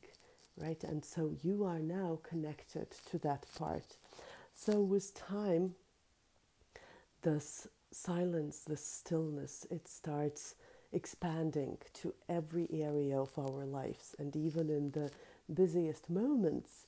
right? 0.58 0.84
And 0.84 1.04
so 1.06 1.32
you 1.44 1.64
are 1.64 1.80
now 1.80 2.20
connected 2.24 2.88
to 3.12 3.18
that 3.20 3.46
part. 3.58 3.98
So 4.56 4.82
with 4.82 5.14
time, 5.14 5.76
this 7.22 7.68
silence, 7.92 8.60
the 8.60 8.78
stillness, 8.78 9.66
it 9.70 9.88
starts 9.88 10.56
expanding 10.92 11.78
to 11.94 12.14
every 12.30 12.68
area 12.72 13.20
of 13.20 13.38
our 13.38 13.66
lives. 13.66 14.16
And 14.20 14.36
even 14.36 14.70
in 14.70 14.92
the 14.92 15.12
busiest 15.54 16.10
moments, 16.10 16.86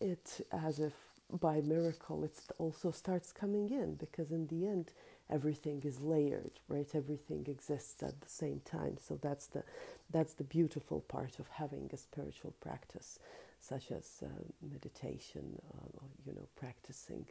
it 0.00 0.46
as 0.50 0.78
if 0.78 0.92
by 1.40 1.60
miracle 1.62 2.24
it 2.24 2.38
also 2.58 2.90
starts 2.90 3.32
coming 3.32 3.70
in 3.70 3.94
because 3.94 4.32
in 4.32 4.46
the 4.48 4.66
end 4.66 4.92
everything 5.30 5.80
is 5.82 5.98
layered 6.00 6.60
right 6.68 6.90
everything 6.94 7.46
exists 7.46 8.02
at 8.02 8.20
the 8.20 8.28
same 8.28 8.60
time 8.64 8.96
so 9.00 9.18
that's 9.22 9.46
the 9.46 9.62
that's 10.10 10.34
the 10.34 10.44
beautiful 10.44 11.00
part 11.00 11.38
of 11.38 11.48
having 11.48 11.88
a 11.92 11.96
spiritual 11.96 12.52
practice 12.60 13.18
such 13.60 13.90
as 13.92 14.22
uh, 14.22 14.28
meditation 14.70 15.58
uh, 15.74 15.86
or 16.02 16.08
you 16.26 16.34
know 16.34 16.46
practicing 16.56 17.24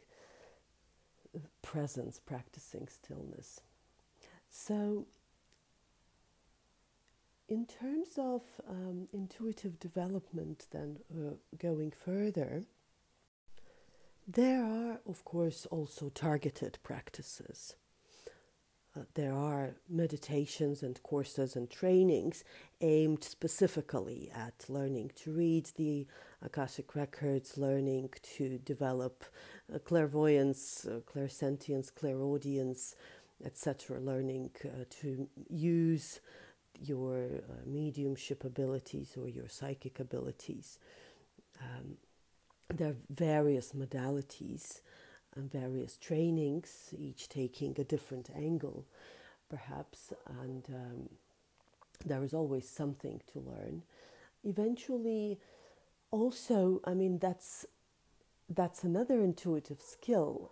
presence 1.62 2.20
practicing 2.24 2.88
stillness 2.88 3.60
so 4.50 5.06
in 7.48 7.66
terms 7.66 8.18
of 8.18 8.42
um, 8.68 9.08
intuitive 9.12 9.78
development 9.78 10.66
then 10.70 10.98
uh, 11.14 11.34
going 11.58 11.90
further 11.90 12.64
there 14.26 14.64
are, 14.64 15.00
of 15.06 15.24
course, 15.24 15.66
also 15.66 16.08
targeted 16.08 16.78
practices. 16.82 17.74
Uh, 18.94 19.00
there 19.14 19.32
are 19.32 19.74
meditations 19.88 20.82
and 20.82 21.02
courses 21.02 21.56
and 21.56 21.70
trainings 21.70 22.44
aimed 22.82 23.24
specifically 23.24 24.30
at 24.34 24.68
learning 24.68 25.10
to 25.16 25.32
read 25.32 25.70
the 25.76 26.06
Akashic 26.42 26.94
records, 26.94 27.56
learning 27.56 28.10
to 28.22 28.58
develop 28.58 29.24
uh, 29.74 29.78
clairvoyance, 29.78 30.86
uh, 30.86 31.00
clairsentience, 31.00 31.94
clairaudience, 31.94 32.96
etc., 33.44 34.00
learning 34.00 34.50
uh, 34.64 34.84
to 34.90 35.28
use 35.48 36.20
your 36.80 37.24
uh, 37.24 37.52
mediumship 37.66 38.44
abilities 38.44 39.16
or 39.16 39.28
your 39.28 39.48
psychic 39.48 40.00
abilities. 40.00 40.78
Um, 41.60 41.96
there 42.74 42.90
are 42.90 42.96
various 43.10 43.72
modalities 43.72 44.80
and 45.36 45.50
various 45.50 45.96
trainings, 45.96 46.94
each 46.96 47.28
taking 47.28 47.74
a 47.78 47.84
different 47.84 48.30
angle, 48.34 48.86
perhaps, 49.48 50.12
and 50.40 50.64
um, 50.68 51.08
there 52.04 52.24
is 52.24 52.34
always 52.34 52.68
something 52.68 53.20
to 53.32 53.40
learn. 53.40 53.82
Eventually, 54.44 55.38
also, 56.10 56.80
I 56.84 56.94
mean, 56.94 57.18
that's 57.18 57.66
that's 58.54 58.84
another 58.84 59.22
intuitive 59.22 59.80
skill 59.80 60.50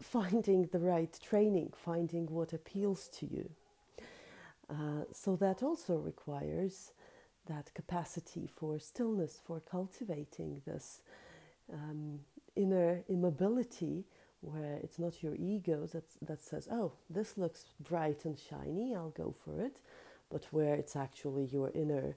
finding 0.00 0.66
the 0.66 0.78
right 0.78 1.18
training, 1.22 1.72
finding 1.76 2.26
what 2.26 2.52
appeals 2.52 3.08
to 3.08 3.26
you. 3.26 3.50
Uh, 4.68 5.04
so 5.12 5.36
that 5.36 5.62
also 5.62 5.96
requires 5.96 6.92
that 7.46 7.72
capacity 7.74 8.48
for 8.52 8.78
stillness, 8.78 9.40
for 9.44 9.60
cultivating 9.60 10.62
this 10.66 11.02
um, 11.72 12.20
inner 12.56 13.02
immobility 13.08 14.04
where 14.40 14.78
it's 14.82 14.98
not 14.98 15.22
your 15.22 15.34
ego 15.36 15.86
that, 15.92 16.04
that 16.20 16.42
says, 16.42 16.68
oh, 16.70 16.92
this 17.08 17.38
looks 17.38 17.66
bright 17.80 18.24
and 18.24 18.38
shiny, 18.38 18.94
I'll 18.94 19.10
go 19.10 19.32
for 19.44 19.60
it, 19.60 19.78
but 20.30 20.46
where 20.50 20.74
it's 20.74 20.96
actually 20.96 21.44
your 21.44 21.70
inner 21.74 22.16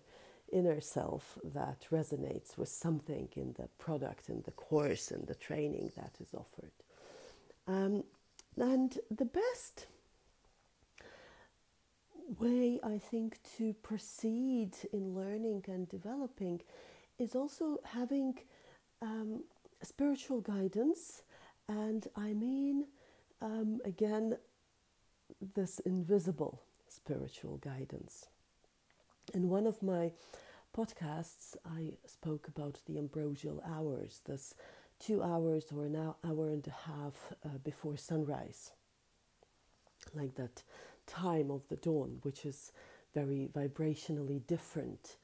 inner 0.51 0.79
self 0.79 1.37
that 1.43 1.87
resonates 1.91 2.57
with 2.57 2.69
something 2.69 3.29
in 3.35 3.53
the 3.57 3.67
product, 3.77 4.29
in 4.29 4.41
the 4.43 4.51
course, 4.51 5.11
in 5.11 5.25
the 5.25 5.35
training 5.35 5.91
that 5.95 6.15
is 6.19 6.33
offered. 6.33 6.71
Um, 7.67 8.03
and 8.57 8.97
the 9.09 9.25
best 9.25 9.87
way, 12.39 12.79
I 12.83 12.97
think, 12.97 13.39
to 13.57 13.73
proceed 13.73 14.71
in 14.93 15.15
learning 15.15 15.65
and 15.67 15.87
developing 15.89 16.61
is 17.19 17.35
also 17.35 17.79
having 17.83 18.37
um, 19.01 19.43
spiritual 19.81 20.41
guidance, 20.41 21.23
and 21.67 22.07
I 22.15 22.33
mean, 22.33 22.87
um, 23.41 23.79
again, 23.85 24.37
this 25.55 25.79
invisible 25.79 26.61
spiritual 26.87 27.57
guidance. 27.57 28.27
In 29.33 29.49
one 29.49 29.67
of 29.67 29.81
my 29.81 30.11
podcasts, 30.75 31.55
I 31.65 31.97
spoke 32.05 32.47
about 32.47 32.79
the 32.85 32.97
ambrosial 32.97 33.63
hours, 33.67 34.21
this 34.25 34.53
two 34.99 35.23
hours 35.23 35.65
or 35.75 35.85
an 35.85 35.95
hour 35.95 36.47
and 36.47 36.65
a 36.67 36.89
half 36.89 37.33
uh, 37.43 37.57
before 37.63 37.97
sunrise, 37.97 38.71
like 40.13 40.35
that 40.35 40.63
time 41.07 41.51
of 41.51 41.67
the 41.69 41.75
dawn, 41.75 42.19
which 42.21 42.45
is 42.45 42.71
very 43.13 43.49
vibrationally 43.53 44.45
different, 44.45 45.17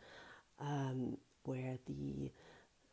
um, 0.60 1.18
where 1.44 1.78
the 1.86 2.32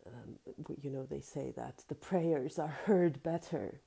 um, 0.06 0.38
you 0.80 0.90
know, 0.90 1.04
they 1.04 1.20
say 1.20 1.52
that 1.56 1.84
the 1.88 1.94
prayers 2.08 2.58
are 2.58 2.74
heard 2.86 3.22
better. 3.22 3.80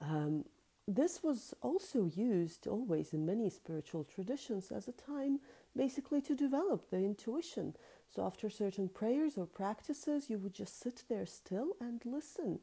Um, 0.00 0.44
this 0.88 1.22
was 1.22 1.54
also 1.62 2.10
used 2.14 2.66
always 2.66 3.12
in 3.12 3.24
many 3.24 3.48
spiritual 3.48 4.04
traditions 4.04 4.72
as 4.72 4.88
a 4.88 4.92
time 4.92 5.38
basically 5.76 6.20
to 6.22 6.34
develop 6.34 6.90
the 6.90 6.98
intuition. 6.98 7.74
So, 8.08 8.24
after 8.24 8.50
certain 8.50 8.88
prayers 8.88 9.38
or 9.38 9.46
practices, 9.46 10.28
you 10.28 10.38
would 10.38 10.54
just 10.54 10.80
sit 10.80 11.04
there 11.08 11.26
still 11.26 11.76
and 11.80 12.00
listen. 12.04 12.58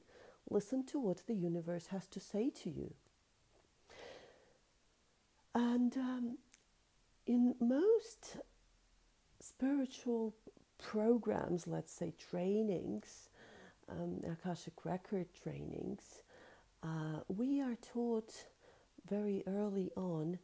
Listen 0.49 0.85
to 0.87 0.99
what 0.99 1.23
the 1.27 1.33
universe 1.33 1.87
has 1.87 2.07
to 2.07 2.19
say 2.19 2.49
to 2.63 2.69
you. 2.69 2.93
And 5.55 5.95
um, 5.97 6.37
in 7.25 7.55
most 7.59 8.37
spiritual 9.39 10.33
programs, 10.77 11.67
let's 11.67 11.91
say 11.91 12.13
trainings, 12.29 13.29
um, 13.89 14.21
Akashic 14.31 14.85
record 14.85 15.27
trainings, 15.33 16.21
uh, 16.83 17.21
we 17.27 17.61
are 17.61 17.75
taught 17.93 18.45
very 19.09 19.43
early 19.47 19.91
on 19.95 20.39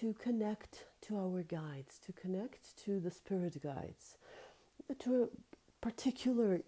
to 0.00 0.14
connect 0.14 0.84
to 1.02 1.16
our 1.16 1.42
guides, 1.42 1.98
to 2.06 2.12
connect 2.12 2.76
to 2.84 3.00
the 3.00 3.10
spirit 3.10 3.62
guides, 3.62 4.16
to 4.98 5.24
a 5.24 5.28
particular 5.80 6.60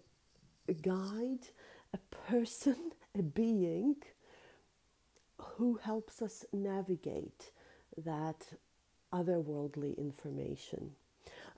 guide, 0.81 1.49
a 1.93 1.97
person, 2.29 2.91
a 3.17 3.21
being 3.21 3.95
who 5.39 5.75
helps 5.83 6.21
us 6.21 6.45
navigate 6.53 7.51
that 7.97 8.47
otherworldly 9.13 9.97
information. 9.97 10.91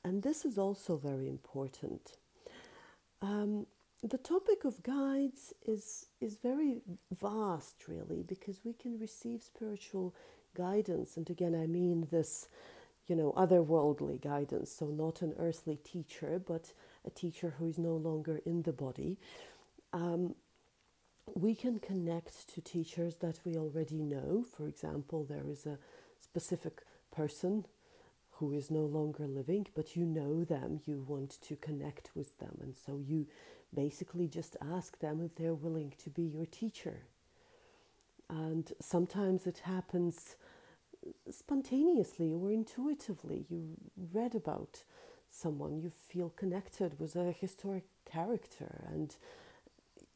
And 0.04 0.24
this 0.24 0.45
is 0.45 0.58
also 0.58 0.98
very 0.98 1.28
important. 1.28 2.17
Um, 3.22 3.65
the 4.02 4.17
topic 4.17 4.63
of 4.63 4.82
guides 4.82 5.54
is, 5.67 6.06
is 6.22 6.38
very 6.41 6.82
vast, 7.12 7.88
really, 7.88 8.24
because 8.24 8.62
we 8.63 8.74
can 8.74 8.98
receive 8.98 9.43
spiritual 9.43 10.15
guidance. 10.60 11.17
And 11.17 11.30
again, 11.30 11.56
I 11.56 11.67
mean 11.67 12.08
this, 12.12 12.48
you 13.08 13.15
know, 13.15 13.32
otherworldly 13.38 14.22
guidance. 14.22 14.72
So, 14.72 14.88
not 14.88 15.22
an 15.22 15.34
earthly 15.39 15.78
teacher, 15.78 16.41
but 16.45 16.74
a 17.06 17.10
teacher 17.10 17.54
who 17.58 17.69
is 17.69 17.78
no 17.78 17.95
longer 17.95 18.41
in 18.45 18.63
the 18.63 18.74
body. 18.74 19.17
Um, 19.93 20.36
we 21.36 21.56
can 21.56 21.80
connect 21.80 22.50
to 22.54 22.62
teachers 22.62 23.17
that 23.17 23.39
we 23.45 23.56
already 23.56 24.02
know. 24.04 24.43
For 24.58 24.67
example, 24.67 25.24
there 25.24 25.48
is 25.48 25.65
a 25.65 25.78
specific 26.19 26.82
person 27.15 27.65
who 28.39 28.54
is 28.54 28.72
no 28.72 28.86
longer 28.86 29.28
living, 29.28 29.67
but 29.76 29.95
you 29.95 30.06
know 30.06 30.43
them, 30.43 30.80
you 30.86 31.04
want 31.08 31.41
to 31.41 31.56
connect 31.58 32.10
with 32.15 32.38
them, 32.39 32.58
and 32.62 32.74
so 32.76 32.98
you 32.98 33.28
basically 33.76 34.28
just 34.28 34.56
ask 34.62 34.98
them 35.00 35.22
if 35.22 35.36
they're 35.36 35.54
willing 35.54 35.93
to 36.04 36.10
be 36.10 36.24
your 36.24 36.45
teacher. 36.45 37.02
And 38.30 38.72
sometimes 38.80 39.45
it 39.45 39.60
happens 39.63 40.36
spontaneously 41.29 42.33
or 42.33 42.51
intuitively. 42.51 43.45
You 43.49 43.75
read 44.13 44.35
about 44.35 44.83
someone, 45.29 45.79
you 45.79 45.89
feel 45.89 46.29
connected 46.29 46.99
with 46.99 47.15
a 47.15 47.31
historic 47.31 47.85
character, 48.05 48.83
and 48.91 49.15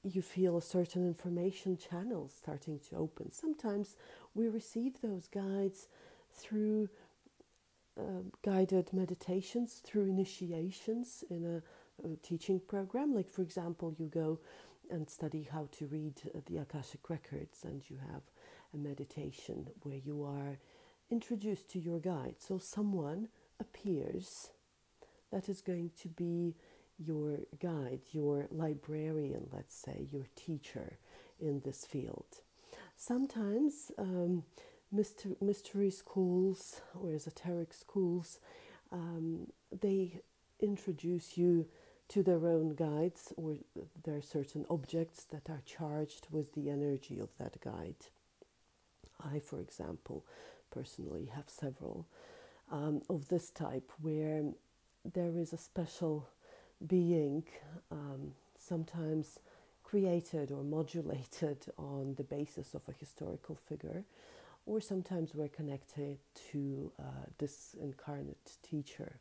you 0.04 0.22
feel 0.22 0.58
a 0.58 0.62
certain 0.62 1.08
information 1.08 1.78
channel 1.78 2.30
starting 2.30 2.80
to 2.90 2.96
open. 2.98 3.32
Sometimes 3.32 3.96
we 4.34 4.48
receive 4.50 5.02
those 5.02 5.28
guides 5.28 5.88
through 6.32 6.90
uh, 7.98 8.24
guided 8.44 8.92
meditations, 8.92 9.82
through 9.84 10.06
initiations 10.06 11.24
in 11.30 11.46
a, 11.46 12.08
a, 12.08 12.16
teaching 12.18 12.60
program. 12.60 13.14
Like, 13.14 13.30
for 13.30 13.44
example, 13.44 13.94
you 13.98 14.08
go 14.08 14.40
and 14.90 15.08
study 15.08 15.48
how 15.50 15.70
to 15.74 15.86
read 15.86 16.20
uh, 16.26 16.40
the 16.48 16.58
Akashic 16.58 17.10
records, 17.10 17.64
and 17.64 17.88
you 17.90 17.98
have 18.12 18.24
a 18.74 18.78
meditation 18.78 19.68
where 19.82 20.00
you 20.04 20.24
are 20.24 20.58
introduced 21.10 21.70
to 21.72 21.80
your 21.80 22.00
guide. 22.00 22.36
So, 22.40 22.58
someone 22.58 23.30
appears 23.60 24.50
that 25.32 25.50
is 25.50 25.62
going 25.62 25.92
to 26.02 26.08
be 26.08 26.56
your 26.98 27.40
guide, 27.60 28.02
your 28.12 28.48
librarian, 28.52 29.48
let's 29.52 29.76
say, 29.76 30.08
your 30.12 30.26
teacher 30.36 30.98
in 31.40 31.62
this 31.66 31.86
field. 31.86 32.26
Sometimes 32.96 33.92
um, 33.98 34.44
mystery 34.92 35.90
schools 35.90 36.82
or 37.00 37.12
esoteric 37.12 37.74
schools, 37.74 38.40
um, 38.92 39.48
they 39.82 40.22
introduce 40.60 41.38
you 41.38 41.66
to 42.10 42.22
their 42.22 42.46
own 42.48 42.76
guides, 42.76 43.34
or 43.38 43.56
there 44.04 44.18
are 44.18 44.22
certain 44.22 44.66
objects 44.70 45.24
that 45.24 45.50
are 45.50 45.62
charged 45.66 46.28
with 46.30 46.54
the 46.54 46.70
energy 46.70 47.20
of 47.20 47.36
that 47.40 47.60
guide. 47.60 47.96
I, 49.24 49.40
for 49.40 49.60
example, 49.60 50.26
personally 50.72 51.32
have 51.36 51.50
several 51.50 52.08
um, 52.72 53.02
of 53.10 53.28
this 53.28 53.50
type 53.50 53.92
where 54.02 54.44
there 55.14 55.38
is 55.38 55.54
a 55.54 55.58
special 55.58 56.28
being, 56.86 57.44
um, 57.92 58.34
sometimes 58.58 59.40
created 59.84 60.52
or 60.52 60.64
modulated 60.64 61.66
on 61.78 62.16
the 62.16 62.24
basis 62.24 62.74
of 62.74 62.82
a 62.88 62.94
historical 62.94 63.56
figure, 63.56 64.04
or 64.66 64.80
sometimes 64.80 65.36
we're 65.36 65.50
connected 65.50 66.18
to 66.52 66.92
uh, 67.00 67.04
this 67.38 67.76
incarnate 67.82 68.52
teacher 68.64 69.18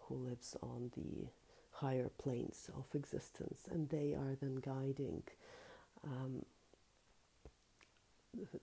who 0.00 0.14
lives 0.14 0.56
on 0.62 0.90
the 0.96 1.26
higher 1.72 2.10
planes 2.18 2.70
of 2.76 2.84
existence, 2.94 3.62
and 3.70 3.88
they 3.88 4.14
are 4.14 4.36
then 4.40 4.56
guiding 4.56 5.22
um, 6.04 6.44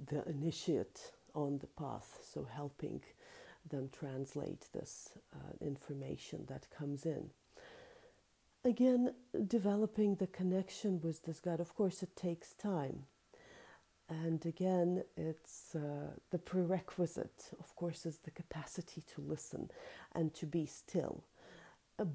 the 0.06 0.28
initiate 0.28 1.12
on 1.34 1.60
the 1.60 1.68
path, 1.68 2.20
so 2.24 2.48
helping 2.52 3.02
them 3.70 3.90
translate 3.92 4.68
this 4.74 5.12
uh, 5.34 5.38
information 5.62 6.46
that 6.48 6.68
comes 6.70 7.06
in. 7.06 7.30
Again, 8.66 9.14
developing 9.48 10.16
the 10.16 10.28
connection 10.28 11.02
with 11.02 11.24
this 11.24 11.40
God, 11.40 11.60
of 11.60 11.76
course, 11.76 12.04
it 12.04 12.16
takes 12.16 12.54
time. 12.54 13.04
And 14.10 14.46
again, 14.46 15.04
it's 15.18 15.76
uh, 15.76 16.12
the 16.30 16.40
prerequisite, 16.40 17.52
of 17.60 17.76
course, 17.76 18.06
is 18.06 18.20
the 18.20 18.32
capacity 18.32 19.02
to 19.16 19.22
listen 19.22 19.70
and 20.14 20.34
to 20.36 20.46
be 20.46 20.66
still. 20.66 21.24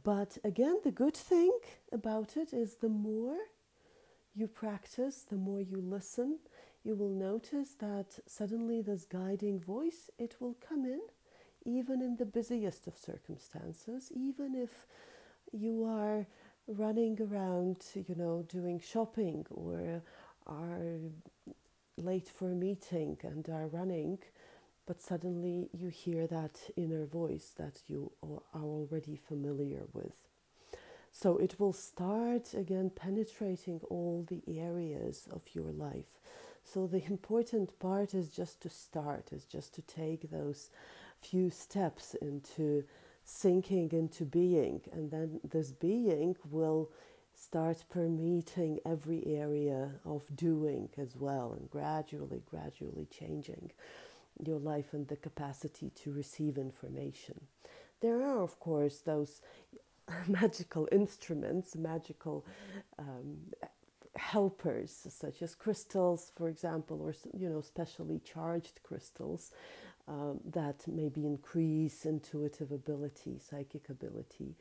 But 0.04 0.38
again, 0.44 0.78
the 0.84 0.90
good 0.90 1.16
thing 1.16 1.52
about 1.92 2.36
it 2.36 2.52
is 2.52 2.76
the 2.76 2.88
more 2.88 3.36
you 4.34 4.46
practice, 4.48 5.24
the 5.28 5.36
more 5.36 5.60
you 5.60 5.80
listen, 5.80 6.38
you 6.88 6.94
will 6.94 7.10
notice 7.10 7.72
that 7.80 8.18
suddenly 8.26 8.80
this 8.80 9.04
guiding 9.04 9.60
voice, 9.60 10.08
it 10.18 10.36
will 10.40 10.56
come 10.66 10.86
in, 10.86 11.02
even 11.66 12.00
in 12.00 12.16
the 12.16 12.24
busiest 12.24 12.86
of 12.86 12.96
circumstances, 12.96 14.10
even 14.14 14.54
if 14.54 14.86
you 15.52 15.84
are 15.84 16.26
running 16.66 17.18
around, 17.20 17.76
you 17.94 18.14
know, 18.14 18.42
doing 18.48 18.80
shopping 18.80 19.44
or 19.50 20.02
are 20.46 20.98
late 21.98 22.26
for 22.26 22.52
a 22.52 22.54
meeting 22.54 23.18
and 23.22 23.50
are 23.50 23.66
running, 23.66 24.18
but 24.86 24.98
suddenly 24.98 25.68
you 25.74 25.88
hear 25.88 26.26
that 26.26 26.58
inner 26.74 27.04
voice 27.04 27.52
that 27.58 27.82
you 27.86 28.10
are 28.22 28.62
already 28.62 29.14
familiar 29.14 29.82
with. 29.92 30.16
So 31.12 31.36
it 31.36 31.60
will 31.60 31.74
start 31.74 32.54
again 32.54 32.90
penetrating 32.96 33.80
all 33.90 34.24
the 34.26 34.42
areas 34.58 35.28
of 35.30 35.42
your 35.52 35.70
life. 35.70 36.18
So 36.72 36.86
the 36.86 37.04
important 37.06 37.78
part 37.78 38.12
is 38.12 38.28
just 38.28 38.60
to 38.62 38.68
start, 38.68 39.32
is 39.32 39.44
just 39.44 39.74
to 39.76 39.82
take 39.82 40.30
those 40.30 40.70
few 41.18 41.50
steps 41.50 42.14
into 42.14 42.84
sinking 43.24 43.90
into 43.92 44.24
being, 44.24 44.82
and 44.92 45.10
then 45.10 45.40
this 45.44 45.72
being 45.72 46.36
will 46.50 46.90
start 47.34 47.84
permeating 47.88 48.80
every 48.84 49.26
area 49.26 49.92
of 50.04 50.24
doing 50.36 50.90
as 50.98 51.16
well, 51.16 51.54
and 51.58 51.70
gradually, 51.70 52.42
gradually 52.50 53.06
changing 53.10 53.70
your 54.44 54.58
life 54.58 54.92
and 54.92 55.08
the 55.08 55.16
capacity 55.16 55.90
to 55.90 56.12
receive 56.12 56.58
information. 56.58 57.40
There 58.00 58.22
are, 58.22 58.42
of 58.42 58.60
course, 58.60 58.98
those 58.98 59.40
magical 60.28 60.86
instruments, 60.92 61.76
magical 61.76 62.44
um, 62.98 63.38
helpers, 64.18 65.06
such 65.08 65.42
as 65.42 65.54
crystals, 65.54 66.32
for 66.36 66.48
example, 66.48 67.00
or 67.00 67.14
you 67.36 67.48
know, 67.48 67.60
specially 67.60 68.20
charged 68.20 68.80
crystals 68.82 69.52
um, 70.06 70.40
that 70.52 70.86
maybe 70.86 71.24
increase 71.26 72.04
intuitive 72.04 72.72
ability, 72.72 73.38
psychic 73.38 73.88
ability 73.88 74.56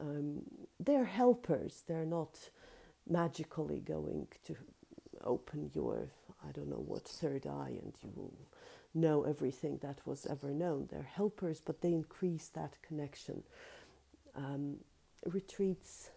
um, 0.00 0.42
they're 0.78 1.04
helpers. 1.04 1.82
They're 1.86 2.06
not 2.06 2.50
magically 3.08 3.80
going 3.80 4.28
to 4.46 4.56
open 5.24 5.70
your, 5.74 6.08
I 6.46 6.52
don't 6.52 6.68
know 6.68 6.84
what, 6.84 7.06
third 7.06 7.46
eye 7.46 7.78
and 7.82 7.92
you 8.02 8.10
will 8.14 8.34
know 8.94 9.24
everything 9.24 9.78
that 9.82 10.00
was 10.06 10.26
ever 10.26 10.52
known. 10.52 10.88
They're 10.90 11.02
helpers, 11.02 11.60
but 11.60 11.80
they 11.80 11.92
increase 11.92 12.48
that 12.54 12.76
connection. 12.82 13.42
Um, 14.34 14.76
retreats 15.26 16.10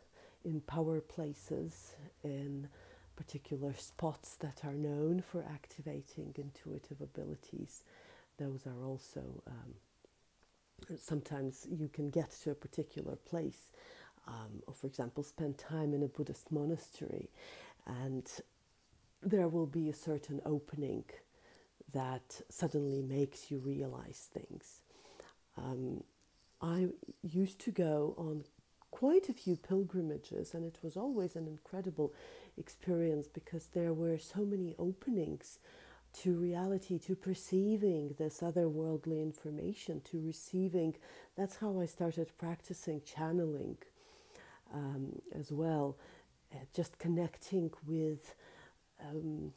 in 0.45 0.61
power 0.61 0.99
places, 1.01 1.93
in 2.23 2.67
particular 3.15 3.73
spots 3.77 4.35
that 4.35 4.61
are 4.63 4.73
known 4.73 5.21
for 5.21 5.43
activating 5.43 6.33
intuitive 6.37 7.01
abilities, 7.01 7.83
those 8.37 8.65
are 8.65 8.85
also 8.85 9.21
um, 9.47 9.73
sometimes 10.97 11.67
you 11.69 11.87
can 11.87 12.09
get 12.09 12.31
to 12.43 12.51
a 12.51 12.55
particular 12.55 13.15
place, 13.15 13.71
um, 14.27 14.61
or 14.67 14.73
for 14.73 14.87
example, 14.87 15.23
spend 15.23 15.57
time 15.57 15.93
in 15.93 16.03
a 16.03 16.07
Buddhist 16.07 16.51
monastery, 16.51 17.29
and 17.85 18.29
there 19.21 19.47
will 19.47 19.67
be 19.67 19.89
a 19.89 19.93
certain 19.93 20.41
opening 20.45 21.05
that 21.93 22.41
suddenly 22.49 23.01
makes 23.01 23.51
you 23.51 23.59
realize 23.59 24.29
things. 24.33 24.81
Um, 25.57 26.03
I 26.61 26.87
used 27.21 27.59
to 27.59 27.71
go 27.71 28.15
on 28.17 28.43
quite 28.93 29.27
a 29.27 29.33
few 29.33 29.55
pilgrimages, 29.55 30.53
and 30.53 30.63
it 30.63 30.77
was 30.83 30.95
always 30.95 31.35
an 31.35 31.47
incredible 31.47 32.13
experience 32.59 33.27
because 33.27 33.65
there 33.73 33.91
were 33.91 34.19
so 34.19 34.45
many 34.45 34.75
openings 34.77 35.57
to 36.21 36.35
reality, 36.35 36.99
to 36.99 37.15
perceiving 37.15 38.13
this 38.19 38.41
otherworldly 38.41 39.19
information, 39.19 39.99
to 40.01 40.21
receiving. 40.21 40.93
That's 41.35 41.55
how 41.55 41.79
I 41.79 41.87
started 41.87 42.37
practicing 42.37 43.01
channeling 43.03 43.77
um, 44.71 45.19
as 45.33 45.51
well, 45.51 45.97
uh, 46.53 46.57
just 46.75 46.99
connecting 46.99 47.71
with 47.87 48.35
um, 49.01 49.53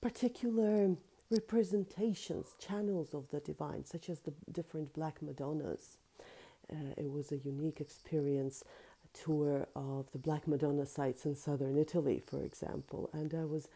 particular 0.00 0.96
representations, 1.30 2.46
channels 2.58 3.12
of 3.12 3.28
the 3.28 3.40
divine, 3.40 3.84
such 3.84 4.08
as 4.08 4.20
the 4.20 4.32
different 4.50 4.94
Black 4.94 5.20
Madonnas. 5.20 5.98
Uh, 6.70 6.94
it 6.96 7.10
was 7.10 7.32
a 7.32 7.38
unique 7.38 7.80
experience, 7.80 8.62
a 9.04 9.18
tour 9.18 9.66
of 9.74 10.10
the 10.12 10.18
Black 10.18 10.46
Madonna 10.46 10.86
sites 10.86 11.26
in 11.26 11.34
southern 11.34 11.78
Italy, 11.78 12.22
for 12.24 12.42
example, 12.42 13.10
and 13.12 13.34
I 13.34 13.44
was 13.44 13.68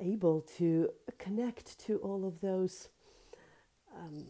able 0.00 0.40
to 0.58 0.90
connect 1.18 1.78
to 1.80 1.98
all 1.98 2.24
of 2.26 2.40
those 2.40 2.88
um, 3.96 4.24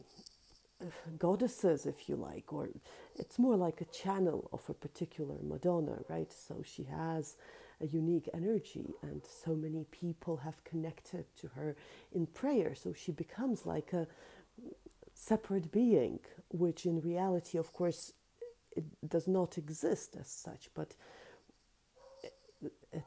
goddesses, 1.19 1.87
if 1.87 2.09
you 2.09 2.17
like, 2.17 2.53
or 2.53 2.69
it's 3.19 3.39
more 3.39 3.57
like 3.57 3.81
a 3.81 3.85
channel 3.87 4.49
of 4.53 4.63
a 4.69 4.75
particular 4.75 5.37
Madonna, 5.43 5.99
right? 6.09 6.33
So 6.33 6.63
she 6.65 6.85
has 6.85 7.37
a 7.81 7.87
unique 7.87 8.29
energy, 8.35 8.95
and 9.03 9.23
so 9.45 9.55
many 9.55 9.85
people 9.91 10.39
have 10.39 10.63
connected 10.65 11.25
to 11.41 11.49
her 11.49 11.77
in 12.13 12.27
prayer. 12.27 12.75
So 12.75 12.93
she 12.93 13.13
becomes 13.13 13.67
like 13.67 13.93
a 13.93 14.07
separate 15.23 15.71
being, 15.71 16.19
which 16.51 16.85
in 16.85 17.01
reality, 17.01 17.57
of 17.59 17.73
course, 17.73 18.13
it 18.77 18.85
does 19.09 19.29
not 19.29 19.57
exist 19.57 20.17
as 20.19 20.29
such, 20.29 20.69
but 20.75 20.95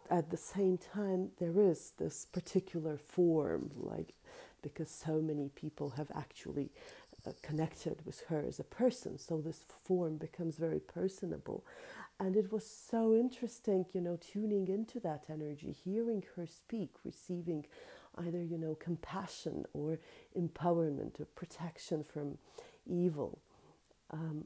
at 0.10 0.30
the 0.30 0.38
same 0.38 0.78
time, 0.78 1.32
there 1.40 1.60
is 1.60 1.94
this 1.98 2.26
particular 2.26 2.98
form, 2.98 3.72
like 3.76 4.14
because 4.62 4.90
so 4.90 5.22
many 5.22 5.50
people 5.50 5.92
have 5.92 6.10
actually 6.16 6.70
uh, 7.28 7.32
connected 7.42 8.02
with 8.06 8.22
her 8.30 8.44
as 8.48 8.60
a 8.60 8.64
person. 8.64 9.18
So 9.18 9.42
this 9.42 9.66
form 9.84 10.18
becomes 10.18 10.56
very 10.58 10.80
personable. 10.80 11.64
And 12.20 12.36
it 12.38 12.52
was 12.52 12.66
so 12.66 13.14
interesting, 13.14 13.86
you 13.94 14.02
know, 14.02 14.18
tuning 14.18 14.68
into 14.70 15.00
that 15.02 15.26
energy, 15.30 15.76
hearing 15.84 16.24
her 16.36 16.48
speak, 16.48 16.92
receiving 17.04 17.66
either, 18.18 18.42
you 18.42 18.58
know, 18.58 18.76
compassion 18.76 19.66
or 19.74 20.00
empowerment 20.38 21.20
or 21.20 21.26
protection 21.36 22.04
from 22.04 22.38
evil. 22.88 23.40
Um, 24.12 24.46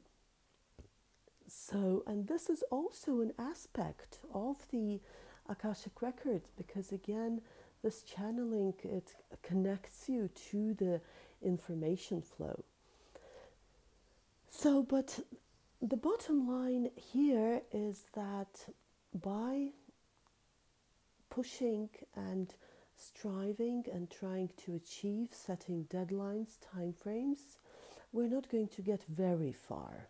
so, 1.46 2.02
and 2.06 2.26
this 2.28 2.48
is 2.48 2.62
also 2.70 3.20
an 3.20 3.32
aspect 3.38 4.18
of 4.32 4.56
the 4.70 5.00
Akashic 5.48 6.00
Records 6.00 6.50
because, 6.56 6.92
again, 6.92 7.40
this 7.82 8.02
channeling 8.02 8.74
it 8.84 9.14
connects 9.42 10.08
you 10.08 10.28
to 10.50 10.74
the 10.74 11.00
information 11.42 12.22
flow. 12.22 12.64
So, 14.48 14.82
but 14.82 15.20
the 15.80 15.96
bottom 15.96 16.46
line 16.46 16.90
here 16.94 17.62
is 17.72 18.04
that 18.14 18.68
by 19.14 19.70
pushing 21.30 21.88
and 22.14 22.54
striving 23.00 23.84
and 23.92 24.10
trying 24.10 24.50
to 24.64 24.74
achieve 24.74 25.28
setting 25.32 25.86
deadlines, 25.90 26.58
time 26.72 26.92
frames, 26.92 27.58
we're 28.12 28.28
not 28.28 28.50
going 28.50 28.68
to 28.68 28.82
get 28.82 29.02
very 29.08 29.52
far 29.52 30.08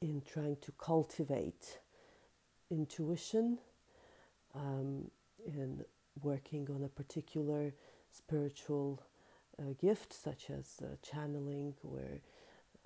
in 0.00 0.22
trying 0.22 0.56
to 0.62 0.72
cultivate 0.72 1.78
intuition, 2.70 3.58
um, 4.54 5.10
in 5.46 5.84
working 6.22 6.68
on 6.70 6.84
a 6.84 6.88
particular 6.88 7.74
spiritual 8.12 9.02
uh, 9.58 9.72
gift, 9.78 10.12
such 10.12 10.50
as 10.50 10.80
uh, 10.82 10.86
channeling 11.02 11.74
or 11.82 12.00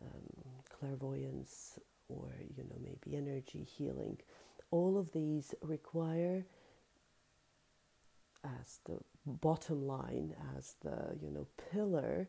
um, 0.03 0.67
clairvoyance 0.77 1.79
or 2.09 2.29
you 2.57 2.65
know 2.65 2.77
maybe 2.83 3.17
energy 3.17 3.67
healing. 3.77 4.19
All 4.71 4.99
of 4.99 5.13
these 5.13 5.55
require 5.63 6.45
as 8.61 8.79
the 8.85 8.99
bottom 9.27 9.87
line 9.87 10.35
as 10.57 10.75
the 10.83 11.17
you 11.21 11.31
know 11.31 11.47
pillar 11.73 12.29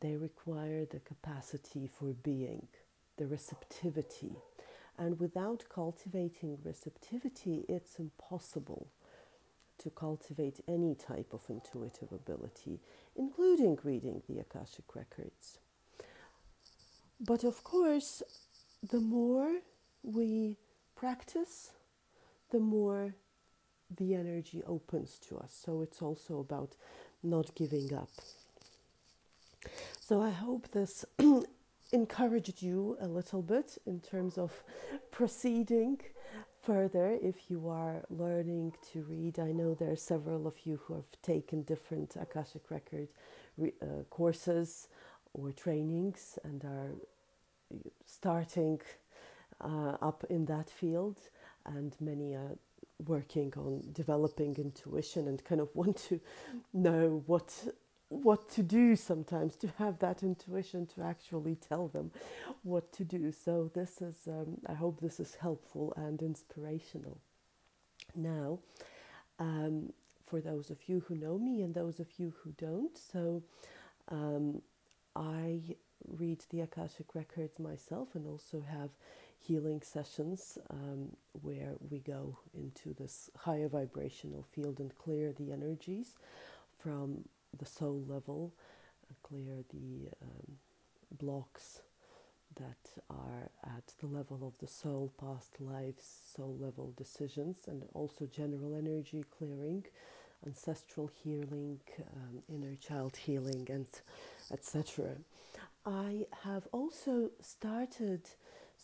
they 0.00 0.16
require 0.16 0.84
the 0.84 1.00
capacity 1.00 1.86
for 1.86 2.12
being 2.22 2.68
the 3.16 3.26
receptivity. 3.26 4.36
And 4.98 5.18
without 5.18 5.64
cultivating 5.68 6.58
receptivity 6.64 7.64
it's 7.68 7.98
impossible 7.98 8.88
to 9.78 9.90
cultivate 9.90 10.60
any 10.68 10.94
type 10.94 11.32
of 11.32 11.42
intuitive 11.48 12.12
ability 12.12 12.80
including 13.14 13.78
reading 13.82 14.22
the 14.28 14.38
akashic 14.38 14.94
records. 14.94 15.58
But 17.18 17.44
of 17.44 17.64
course, 17.64 18.22
the 18.90 19.00
more 19.00 19.60
we 20.02 20.58
practice, 20.94 21.72
the 22.50 22.60
more 22.60 23.14
the 23.94 24.14
energy 24.14 24.62
opens 24.66 25.18
to 25.28 25.38
us. 25.38 25.56
So 25.64 25.82
it's 25.82 26.02
also 26.02 26.38
about 26.40 26.76
not 27.22 27.54
giving 27.54 27.92
up. 27.94 28.10
So 30.00 30.22
I 30.22 30.30
hope 30.30 30.68
this 30.70 31.04
encouraged 31.92 32.62
you 32.62 32.96
a 33.00 33.08
little 33.08 33.42
bit 33.42 33.78
in 33.86 34.00
terms 34.00 34.38
of 34.38 34.62
proceeding 35.10 36.00
further 36.62 37.18
if 37.22 37.48
you 37.50 37.68
are 37.68 38.02
learning 38.10 38.74
to 38.92 39.02
read. 39.02 39.38
I 39.38 39.52
know 39.52 39.74
there 39.74 39.92
are 39.92 39.96
several 39.96 40.46
of 40.46 40.54
you 40.64 40.80
who 40.84 40.94
have 40.94 41.10
taken 41.22 41.62
different 41.62 42.16
Akashic 42.16 42.70
Record 42.70 43.08
re- 43.56 43.72
uh, 43.80 44.02
courses 44.10 44.88
or 45.32 45.52
trainings 45.52 46.38
and 46.44 46.64
are 46.64 46.92
starting 48.04 48.80
uh, 49.60 49.96
up 50.00 50.24
in 50.28 50.46
that 50.46 50.70
field, 50.70 51.18
and 51.64 51.94
many 52.00 52.34
are 52.34 52.56
working 53.04 53.52
on 53.56 53.82
developing 53.92 54.56
intuition 54.56 55.28
and 55.28 55.44
kind 55.44 55.60
of 55.60 55.68
want 55.74 55.96
to 55.96 56.20
know 56.72 57.22
what 57.26 57.52
what 58.08 58.48
to 58.48 58.62
do 58.62 58.94
sometimes 58.94 59.56
to 59.56 59.66
have 59.78 59.98
that 59.98 60.22
intuition 60.22 60.86
to 60.86 61.02
actually 61.02 61.56
tell 61.56 61.88
them 61.88 62.12
what 62.62 62.92
to 62.92 63.02
do. 63.04 63.32
So 63.32 63.68
this 63.74 64.00
is 64.00 64.16
um, 64.28 64.58
i 64.68 64.74
hope 64.74 65.00
this 65.00 65.18
is 65.18 65.34
helpful 65.40 65.92
and 65.96 66.22
inspirational. 66.22 67.18
Now 68.14 68.60
um, 69.38 69.92
for 70.24 70.40
those 70.40 70.70
of 70.70 70.78
you 70.88 71.02
who 71.08 71.16
know 71.16 71.38
me 71.38 71.62
and 71.62 71.74
those 71.74 71.98
of 72.00 72.06
you 72.18 72.32
who 72.42 72.52
don't 72.52 72.96
so 72.96 73.42
um, 74.08 74.62
I 75.16 75.60
read 76.08 76.44
the 76.50 76.60
Akashic 76.60 77.14
Records 77.14 77.58
myself 77.58 78.14
and 78.14 78.26
also 78.26 78.64
have 78.70 78.90
healing 79.46 79.80
sessions 79.82 80.58
um, 80.70 81.10
where 81.42 81.74
we 81.90 81.98
go 82.00 82.36
into 82.54 82.94
this 82.94 83.30
higher 83.38 83.68
vibrational 83.68 84.44
field 84.52 84.80
and 84.80 84.96
clear 84.98 85.32
the 85.32 85.52
energies 85.52 86.16
from 86.78 87.24
the 87.56 87.66
soul 87.66 88.04
level, 88.08 88.52
uh, 89.10 89.14
clear 89.22 89.64
the 89.72 90.08
um, 90.22 90.56
blocks 91.18 91.80
that 92.56 93.02
are 93.10 93.50
at 93.64 93.92
the 94.00 94.06
level 94.06 94.40
of 94.46 94.58
the 94.58 94.66
soul, 94.66 95.12
past 95.20 95.60
lives, 95.60 96.02
soul 96.34 96.56
level 96.60 96.92
decisions, 96.96 97.58
and 97.68 97.84
also 97.94 98.26
general 98.26 98.74
energy 98.74 99.24
clearing, 99.36 99.84
ancestral 100.46 101.10
healing, 101.22 101.80
um, 102.14 102.42
inner 102.48 102.74
child 102.76 103.16
healing, 103.16 103.66
and 103.70 103.86
etc. 104.52 105.16
I 105.84 106.26
have 106.42 106.66
also 106.72 107.30
started 107.40 108.22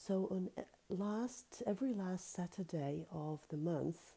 so 0.06 0.28
on 0.30 0.50
last 0.88 1.62
every 1.66 1.94
last 1.94 2.32
Saturday 2.32 3.06
of 3.12 3.40
the 3.50 3.56
month. 3.56 4.14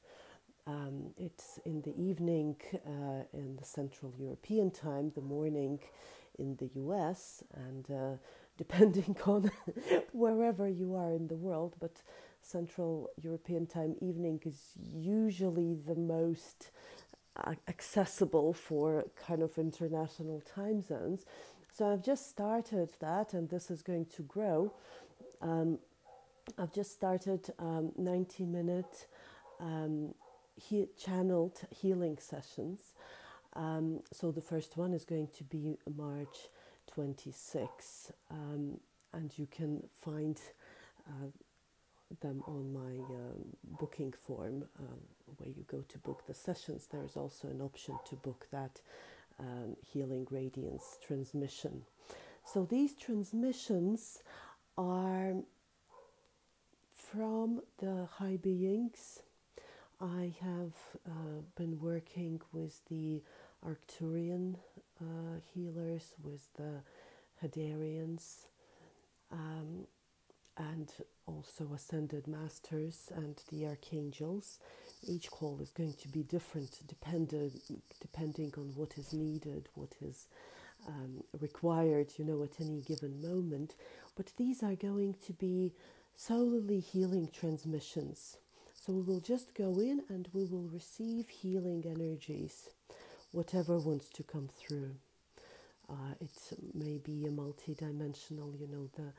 Um, 0.67 1.11
it's 1.15 1.59
in 1.63 1.81
the 1.81 1.95
evening 1.95 2.55
uh, 2.87 3.23
in 3.33 3.55
the 3.55 3.65
Central 3.65 4.11
European 4.17 4.71
time, 4.71 5.11
the 5.13 5.21
morning 5.21 5.79
in 6.39 6.55
the 6.55 6.69
US, 6.81 7.43
and 7.53 7.85
uh, 7.91 8.17
depending 8.57 9.15
on 9.25 9.51
wherever 10.11 10.67
you 10.67 10.95
are 10.95 11.11
in 11.11 11.27
the 11.27 11.35
world, 11.35 11.75
but 11.79 12.01
Central 12.41 13.09
European 13.21 13.67
time 13.67 13.95
evening 14.01 14.41
is 14.45 14.71
usually 14.81 15.75
the 15.75 15.95
most 15.95 16.71
accessible 17.67 18.53
for 18.53 19.05
kind 19.15 19.43
of 19.43 19.57
international 19.57 20.41
time 20.41 20.81
zones. 20.81 21.25
So 21.71 21.91
I've 21.91 22.03
just 22.03 22.29
started 22.29 22.91
that, 23.01 23.33
and 23.33 23.49
this 23.49 23.69
is 23.69 23.81
going 23.81 24.05
to 24.15 24.23
grow. 24.23 24.73
Um, 25.41 25.79
I've 26.57 26.73
just 26.73 26.91
started 26.91 27.51
um, 27.59 27.91
90 27.97 28.45
minute 28.45 29.07
um, 29.59 30.13
he- 30.55 30.87
channeled 30.97 31.61
healing 31.69 32.17
sessions. 32.19 32.93
Um, 33.53 34.01
so 34.11 34.31
the 34.31 34.41
first 34.41 34.77
one 34.77 34.93
is 34.93 35.05
going 35.05 35.29
to 35.37 35.43
be 35.43 35.77
March 35.95 36.49
26, 36.93 38.11
um, 38.29 38.79
and 39.13 39.31
you 39.37 39.47
can 39.47 39.83
find 39.93 40.39
uh, 41.07 41.27
them 42.21 42.43
on 42.47 42.71
my 42.73 42.97
um, 43.15 43.55
booking 43.79 44.11
form 44.11 44.65
where 45.37 45.49
you 45.49 45.63
go 45.67 45.83
to 45.87 45.97
book 45.99 46.25
the 46.27 46.33
sessions. 46.33 46.87
There 46.91 47.03
is 47.03 47.15
also 47.17 47.47
an 47.47 47.61
option 47.61 47.97
to 48.09 48.15
book 48.15 48.47
that 48.51 48.81
healing 49.91 50.27
radiance 50.31 50.97
transmission. 51.05 51.81
So 52.45 52.63
these 52.63 52.93
transmissions 52.93 54.21
are 54.77 55.35
from 56.93 57.61
the 57.77 58.07
high 58.17 58.37
beings, 58.37 59.21
I 60.01 60.33
have 60.41 60.73
uh, 61.07 61.41
been 61.55 61.79
working 61.79 62.41
with 62.51 62.81
the 62.89 63.21
Arcturian 63.65 64.55
uh, 65.01 65.39
healers, 65.53 66.13
with 66.23 66.47
the 66.55 66.81
Hadarians, 67.43 68.47
um, 69.31 69.87
and 70.57 70.91
also 71.25 71.71
Ascended 71.73 72.27
Masters 72.27 73.11
and 73.15 73.41
the 73.51 73.65
Archangels. 73.65 74.59
Each 75.07 75.29
call 75.29 75.59
is 75.61 75.71
going 75.71 75.93
to 75.93 76.07
be 76.07 76.23
different 76.23 76.85
dependent, 76.87 77.53
depending 77.99 78.53
on 78.57 78.73
what 78.75 78.97
is 78.97 79.13
needed, 79.13 79.69
what 79.75 79.93
is 80.01 80.27
um, 80.87 81.23
required, 81.39 82.13
you 82.17 82.25
know, 82.25 82.43
at 82.43 82.59
any 82.59 82.81
given 82.81 83.21
moment. 83.21 83.75
But 84.15 84.31
these 84.37 84.63
are 84.63 84.75
going 84.75 85.15
to 85.25 85.33
be 85.33 85.73
solely 86.15 86.79
healing 86.79 87.29
transmissions. 87.33 88.37
So 88.73 88.93
we 88.93 89.01
will 89.01 89.19
just 89.19 89.55
go 89.55 89.79
in 89.79 90.03
and 90.09 90.27
we 90.33 90.45
will 90.45 90.69
receive 90.71 91.27
healing 91.27 91.83
energies, 91.85 92.69
whatever 93.31 93.77
wants 93.77 94.09
to 94.09 94.23
come 94.23 94.49
through. 94.55 94.91
Uh, 95.89 96.13
it 96.21 96.57
may 96.73 96.97
be 96.97 97.25
a 97.25 97.31
multi-dimensional, 97.31 98.53
you 98.55 98.67
know, 98.67 98.89
the 98.95 99.11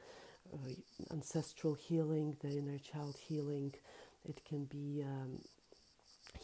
uh, 0.55 1.13
ancestral 1.13 1.75
healing, 1.75 2.37
the 2.41 2.59
inner 2.59 2.79
child 2.79 3.17
healing. 3.29 3.73
It 4.29 4.45
can 4.45 4.65
be 4.65 5.05
um, 5.05 5.41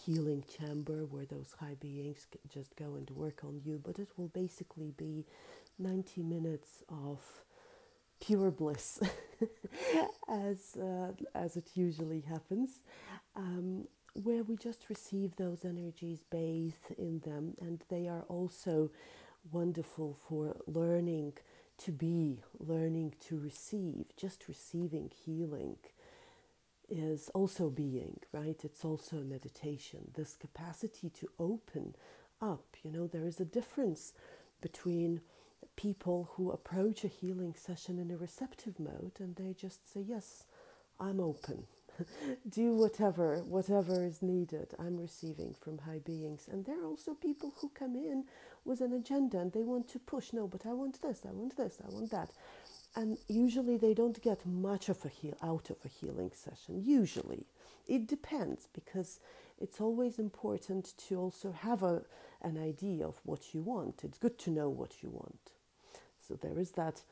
healing 0.05 0.45
chamber 0.59 1.05
where 1.05 1.25
those 1.25 1.55
high 1.59 1.77
beings 1.81 2.27
just 2.53 2.75
go 2.77 2.95
and 2.95 3.09
work 3.11 3.45
on 3.45 3.61
you, 3.65 3.81
but 3.85 3.99
it 3.99 4.09
will 4.17 4.29
basically 4.29 4.93
be 4.97 5.25
90 5.79 6.23
minutes 6.23 6.83
of 6.89 7.21
pure 8.23 8.51
bliss, 8.51 9.01
as 10.29 10.77
uh, 10.81 11.13
as 11.35 11.57
it 11.57 11.71
usually 11.75 12.21
happens, 12.21 12.83
um, 13.35 13.89
where 14.15 14.45
we 14.45 14.57
just 14.57 14.89
receive 14.89 15.37
those 15.37 15.65
energies, 15.65 16.25
bathe 16.31 16.75
in 16.97 17.21
them, 17.21 17.55
and 17.61 17.83
they 17.89 18.07
are 18.09 18.25
also 18.29 18.91
wonderful 19.51 20.17
for 20.29 20.57
learning 20.67 21.33
to 21.79 21.91
be, 21.91 22.43
learning 22.61 23.15
to 23.29 23.39
receive. 23.39 24.07
Just 24.17 24.47
receiving 24.49 25.11
healing 25.25 25.79
is 26.89 27.29
also 27.35 27.71
being, 27.71 28.21
right? 28.33 28.61
It's 28.63 28.85
also 28.85 29.17
meditation. 29.17 30.13
This 30.15 30.37
capacity 30.37 31.11
to 31.11 31.29
open 31.41 31.97
up, 32.41 32.77
you 32.85 32.91
know, 32.93 33.07
there 33.09 33.27
is 33.27 33.41
a 33.41 33.45
difference 33.45 34.13
between 34.61 35.23
people 35.77 36.31
who 36.35 36.51
approach 36.51 37.05
a 37.05 37.09
healing 37.09 37.55
session 37.57 37.99
in 37.99 38.11
a 38.11 38.17
receptive 38.17 38.79
mode 38.79 39.13
and 39.19 39.37
they 39.37 39.55
just 39.55 39.93
say, 39.93 40.01
Yes, 40.07 40.45
I'm 41.01 41.21
open. 41.21 41.65
Do 42.49 42.75
whatever, 42.75 43.43
whatever 43.45 44.05
is 44.05 44.23
needed. 44.23 44.75
I'm 44.79 44.99
receiving 44.99 45.55
from 45.61 45.79
high 45.79 46.01
beings. 46.05 46.49
And 46.51 46.65
there 46.65 46.81
are 46.83 46.87
also 46.87 47.15
people 47.15 47.53
who 47.61 47.71
come 47.71 47.97
in 47.97 48.25
with 48.65 48.81
an 48.81 48.93
agenda 48.93 49.39
and 49.39 49.53
they 49.53 49.63
want 49.63 49.89
to 49.91 49.99
push. 49.99 50.33
No, 50.33 50.47
but 50.47 50.67
I 50.67 50.73
want 50.73 51.03
this, 51.03 51.23
I 51.29 51.33
want 51.33 51.57
this, 51.57 51.81
I 51.85 51.91
want 51.91 52.11
that. 52.11 52.31
And 52.95 53.19
usually 53.29 53.77
they 53.77 53.95
don't 53.95 54.21
get 54.23 54.47
much 54.47 54.89
of 54.89 55.05
a 55.05 55.09
heal 55.09 55.37
out 55.43 55.71
of 55.71 55.77
a 55.85 55.89
healing 55.89 56.33
session. 56.35 56.83
Usually. 56.85 57.47
It 57.89 58.07
depends 58.07 58.69
because 58.73 59.19
it's 59.61 59.81
always 59.81 60.19
important 60.19 60.95
to 61.09 61.19
also 61.19 61.53
have 61.53 61.83
a, 61.83 62.03
an 62.43 62.59
idea 62.59 63.07
of 63.07 63.21
what 63.25 63.55
you 63.55 63.63
want. 63.63 64.01
It's 64.05 64.19
good 64.19 64.39
to 64.41 64.51
know 64.51 64.69
what 64.69 65.03
you 65.03 65.11
want. 65.11 65.53
So 66.21 66.35
there 66.35 66.59
is 66.59 66.73
that 66.73 67.03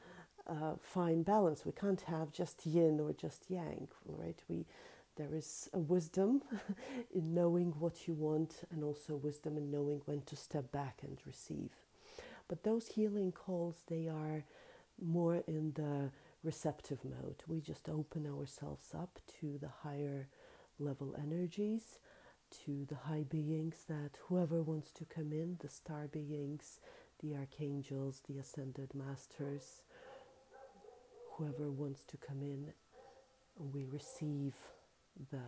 uh, 0.46 0.74
fine 0.80 1.22
balance. 1.22 1.64
We 1.64 1.72
can't 1.72 2.00
have 2.02 2.32
just 2.32 2.66
yin 2.66 3.00
or 3.00 3.12
just 3.12 3.50
yang, 3.50 3.88
right? 4.06 4.40
We 4.48 4.66
there 5.16 5.34
is 5.34 5.68
a 5.74 5.78
wisdom 5.78 6.42
in 7.14 7.34
knowing 7.34 7.74
what 7.78 8.08
you 8.08 8.14
want, 8.14 8.62
and 8.70 8.82
also 8.82 9.16
wisdom 9.16 9.58
in 9.58 9.70
knowing 9.70 10.00
when 10.06 10.22
to 10.22 10.36
step 10.36 10.72
back 10.72 11.00
and 11.02 11.18
receive. 11.26 11.70
But 12.48 12.64
those 12.64 12.88
healing 12.88 13.32
calls, 13.32 13.76
they 13.88 14.08
are 14.08 14.44
more 15.00 15.42
in 15.46 15.72
the 15.74 16.10
receptive 16.42 17.04
mode. 17.04 17.42
We 17.46 17.60
just 17.60 17.88
open 17.88 18.26
ourselves 18.26 18.94
up 18.94 19.18
to 19.40 19.58
the 19.58 19.68
higher 19.82 20.28
level 20.78 21.14
energies, 21.18 21.98
to 22.64 22.84
the 22.88 22.96
high 23.08 23.24
beings 23.28 23.84
that 23.88 24.18
whoever 24.28 24.62
wants 24.62 24.92
to 24.92 25.04
come 25.04 25.32
in, 25.32 25.56
the 25.60 25.68
star 25.68 26.06
beings, 26.06 26.80
the 27.22 27.34
archangels, 27.36 28.22
the 28.28 28.38
ascended 28.38 28.94
masters, 28.94 29.82
whoever 31.32 31.70
wants 31.70 32.04
to 32.04 32.16
come 32.16 32.42
in, 32.42 32.72
we 33.72 33.84
receive 33.84 34.54
the 35.30 35.38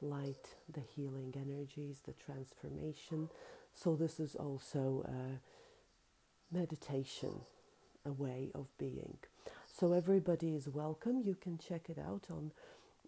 light, 0.00 0.54
the 0.72 0.80
healing 0.80 1.34
energies, 1.36 2.00
the 2.06 2.12
transformation. 2.12 3.28
So, 3.72 3.94
this 3.96 4.20
is 4.20 4.34
also 4.34 5.04
a 5.08 6.54
meditation, 6.54 7.40
a 8.04 8.12
way 8.12 8.50
of 8.54 8.66
being. 8.78 9.18
So, 9.76 9.92
everybody 9.92 10.54
is 10.54 10.68
welcome. 10.68 11.22
You 11.24 11.34
can 11.34 11.58
check 11.58 11.90
it 11.90 11.98
out 11.98 12.26
on 12.30 12.52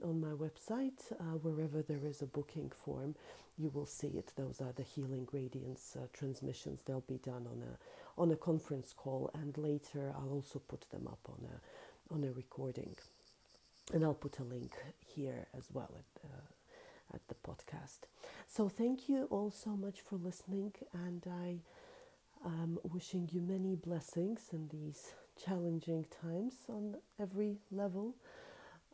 on 0.05 0.20
my 0.20 0.30
website, 0.32 1.12
uh, 1.12 1.38
wherever 1.42 1.82
there 1.82 2.05
is 2.07 2.22
a 2.22 2.26
booking 2.26 2.70
form, 2.70 3.14
you 3.59 3.70
will 3.70 3.86
see 3.86 4.09
it. 4.09 4.32
Those 4.36 4.61
are 4.61 4.72
the 4.72 4.82
healing 4.82 5.28
radiance 5.32 5.97
uh, 5.97 6.07
transmissions. 6.12 6.82
They'll 6.82 7.01
be 7.01 7.18
done 7.18 7.47
on 7.47 7.62
a 7.62 7.78
on 8.20 8.30
a 8.30 8.36
conference 8.36 8.94
call, 8.97 9.30
and 9.34 9.57
later 9.59 10.12
I'll 10.16 10.32
also 10.32 10.59
put 10.59 10.88
them 10.90 11.07
up 11.07 11.20
on 11.28 11.38
a 11.44 12.14
on 12.14 12.24
a 12.24 12.32
recording, 12.32 12.94
and 13.92 14.05
I'll 14.05 14.14
put 14.14 14.38
a 14.38 14.44
link 14.44 14.72
here 15.07 15.47
as 15.57 15.64
well 15.72 15.90
at 15.97 16.22
the, 16.22 17.14
at 17.14 17.28
the 17.28 17.34
podcast. 17.34 18.07
So 18.47 18.68
thank 18.68 19.09
you 19.09 19.26
all 19.30 19.51
so 19.51 19.70
much 19.76 20.01
for 20.01 20.16
listening, 20.16 20.72
and 20.92 21.26
I 21.30 21.59
am 22.44 22.78
wishing 22.82 23.28
you 23.32 23.40
many 23.40 23.74
blessings 23.76 24.51
in 24.53 24.68
these 24.68 25.12
challenging 25.44 26.07
times 26.22 26.55
on 26.68 26.97
every 27.20 27.59
level 27.70 28.14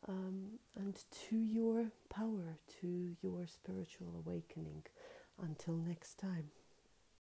um, 0.09 0.59
and 0.77 1.03
to 1.29 1.37
your 1.37 1.87
power, 2.09 2.59
to 2.81 3.17
your 3.23 3.47
spiritual 3.47 4.23
awakening. 4.25 4.85
Until 5.41 5.75
next 5.75 6.19
time. 6.19 6.51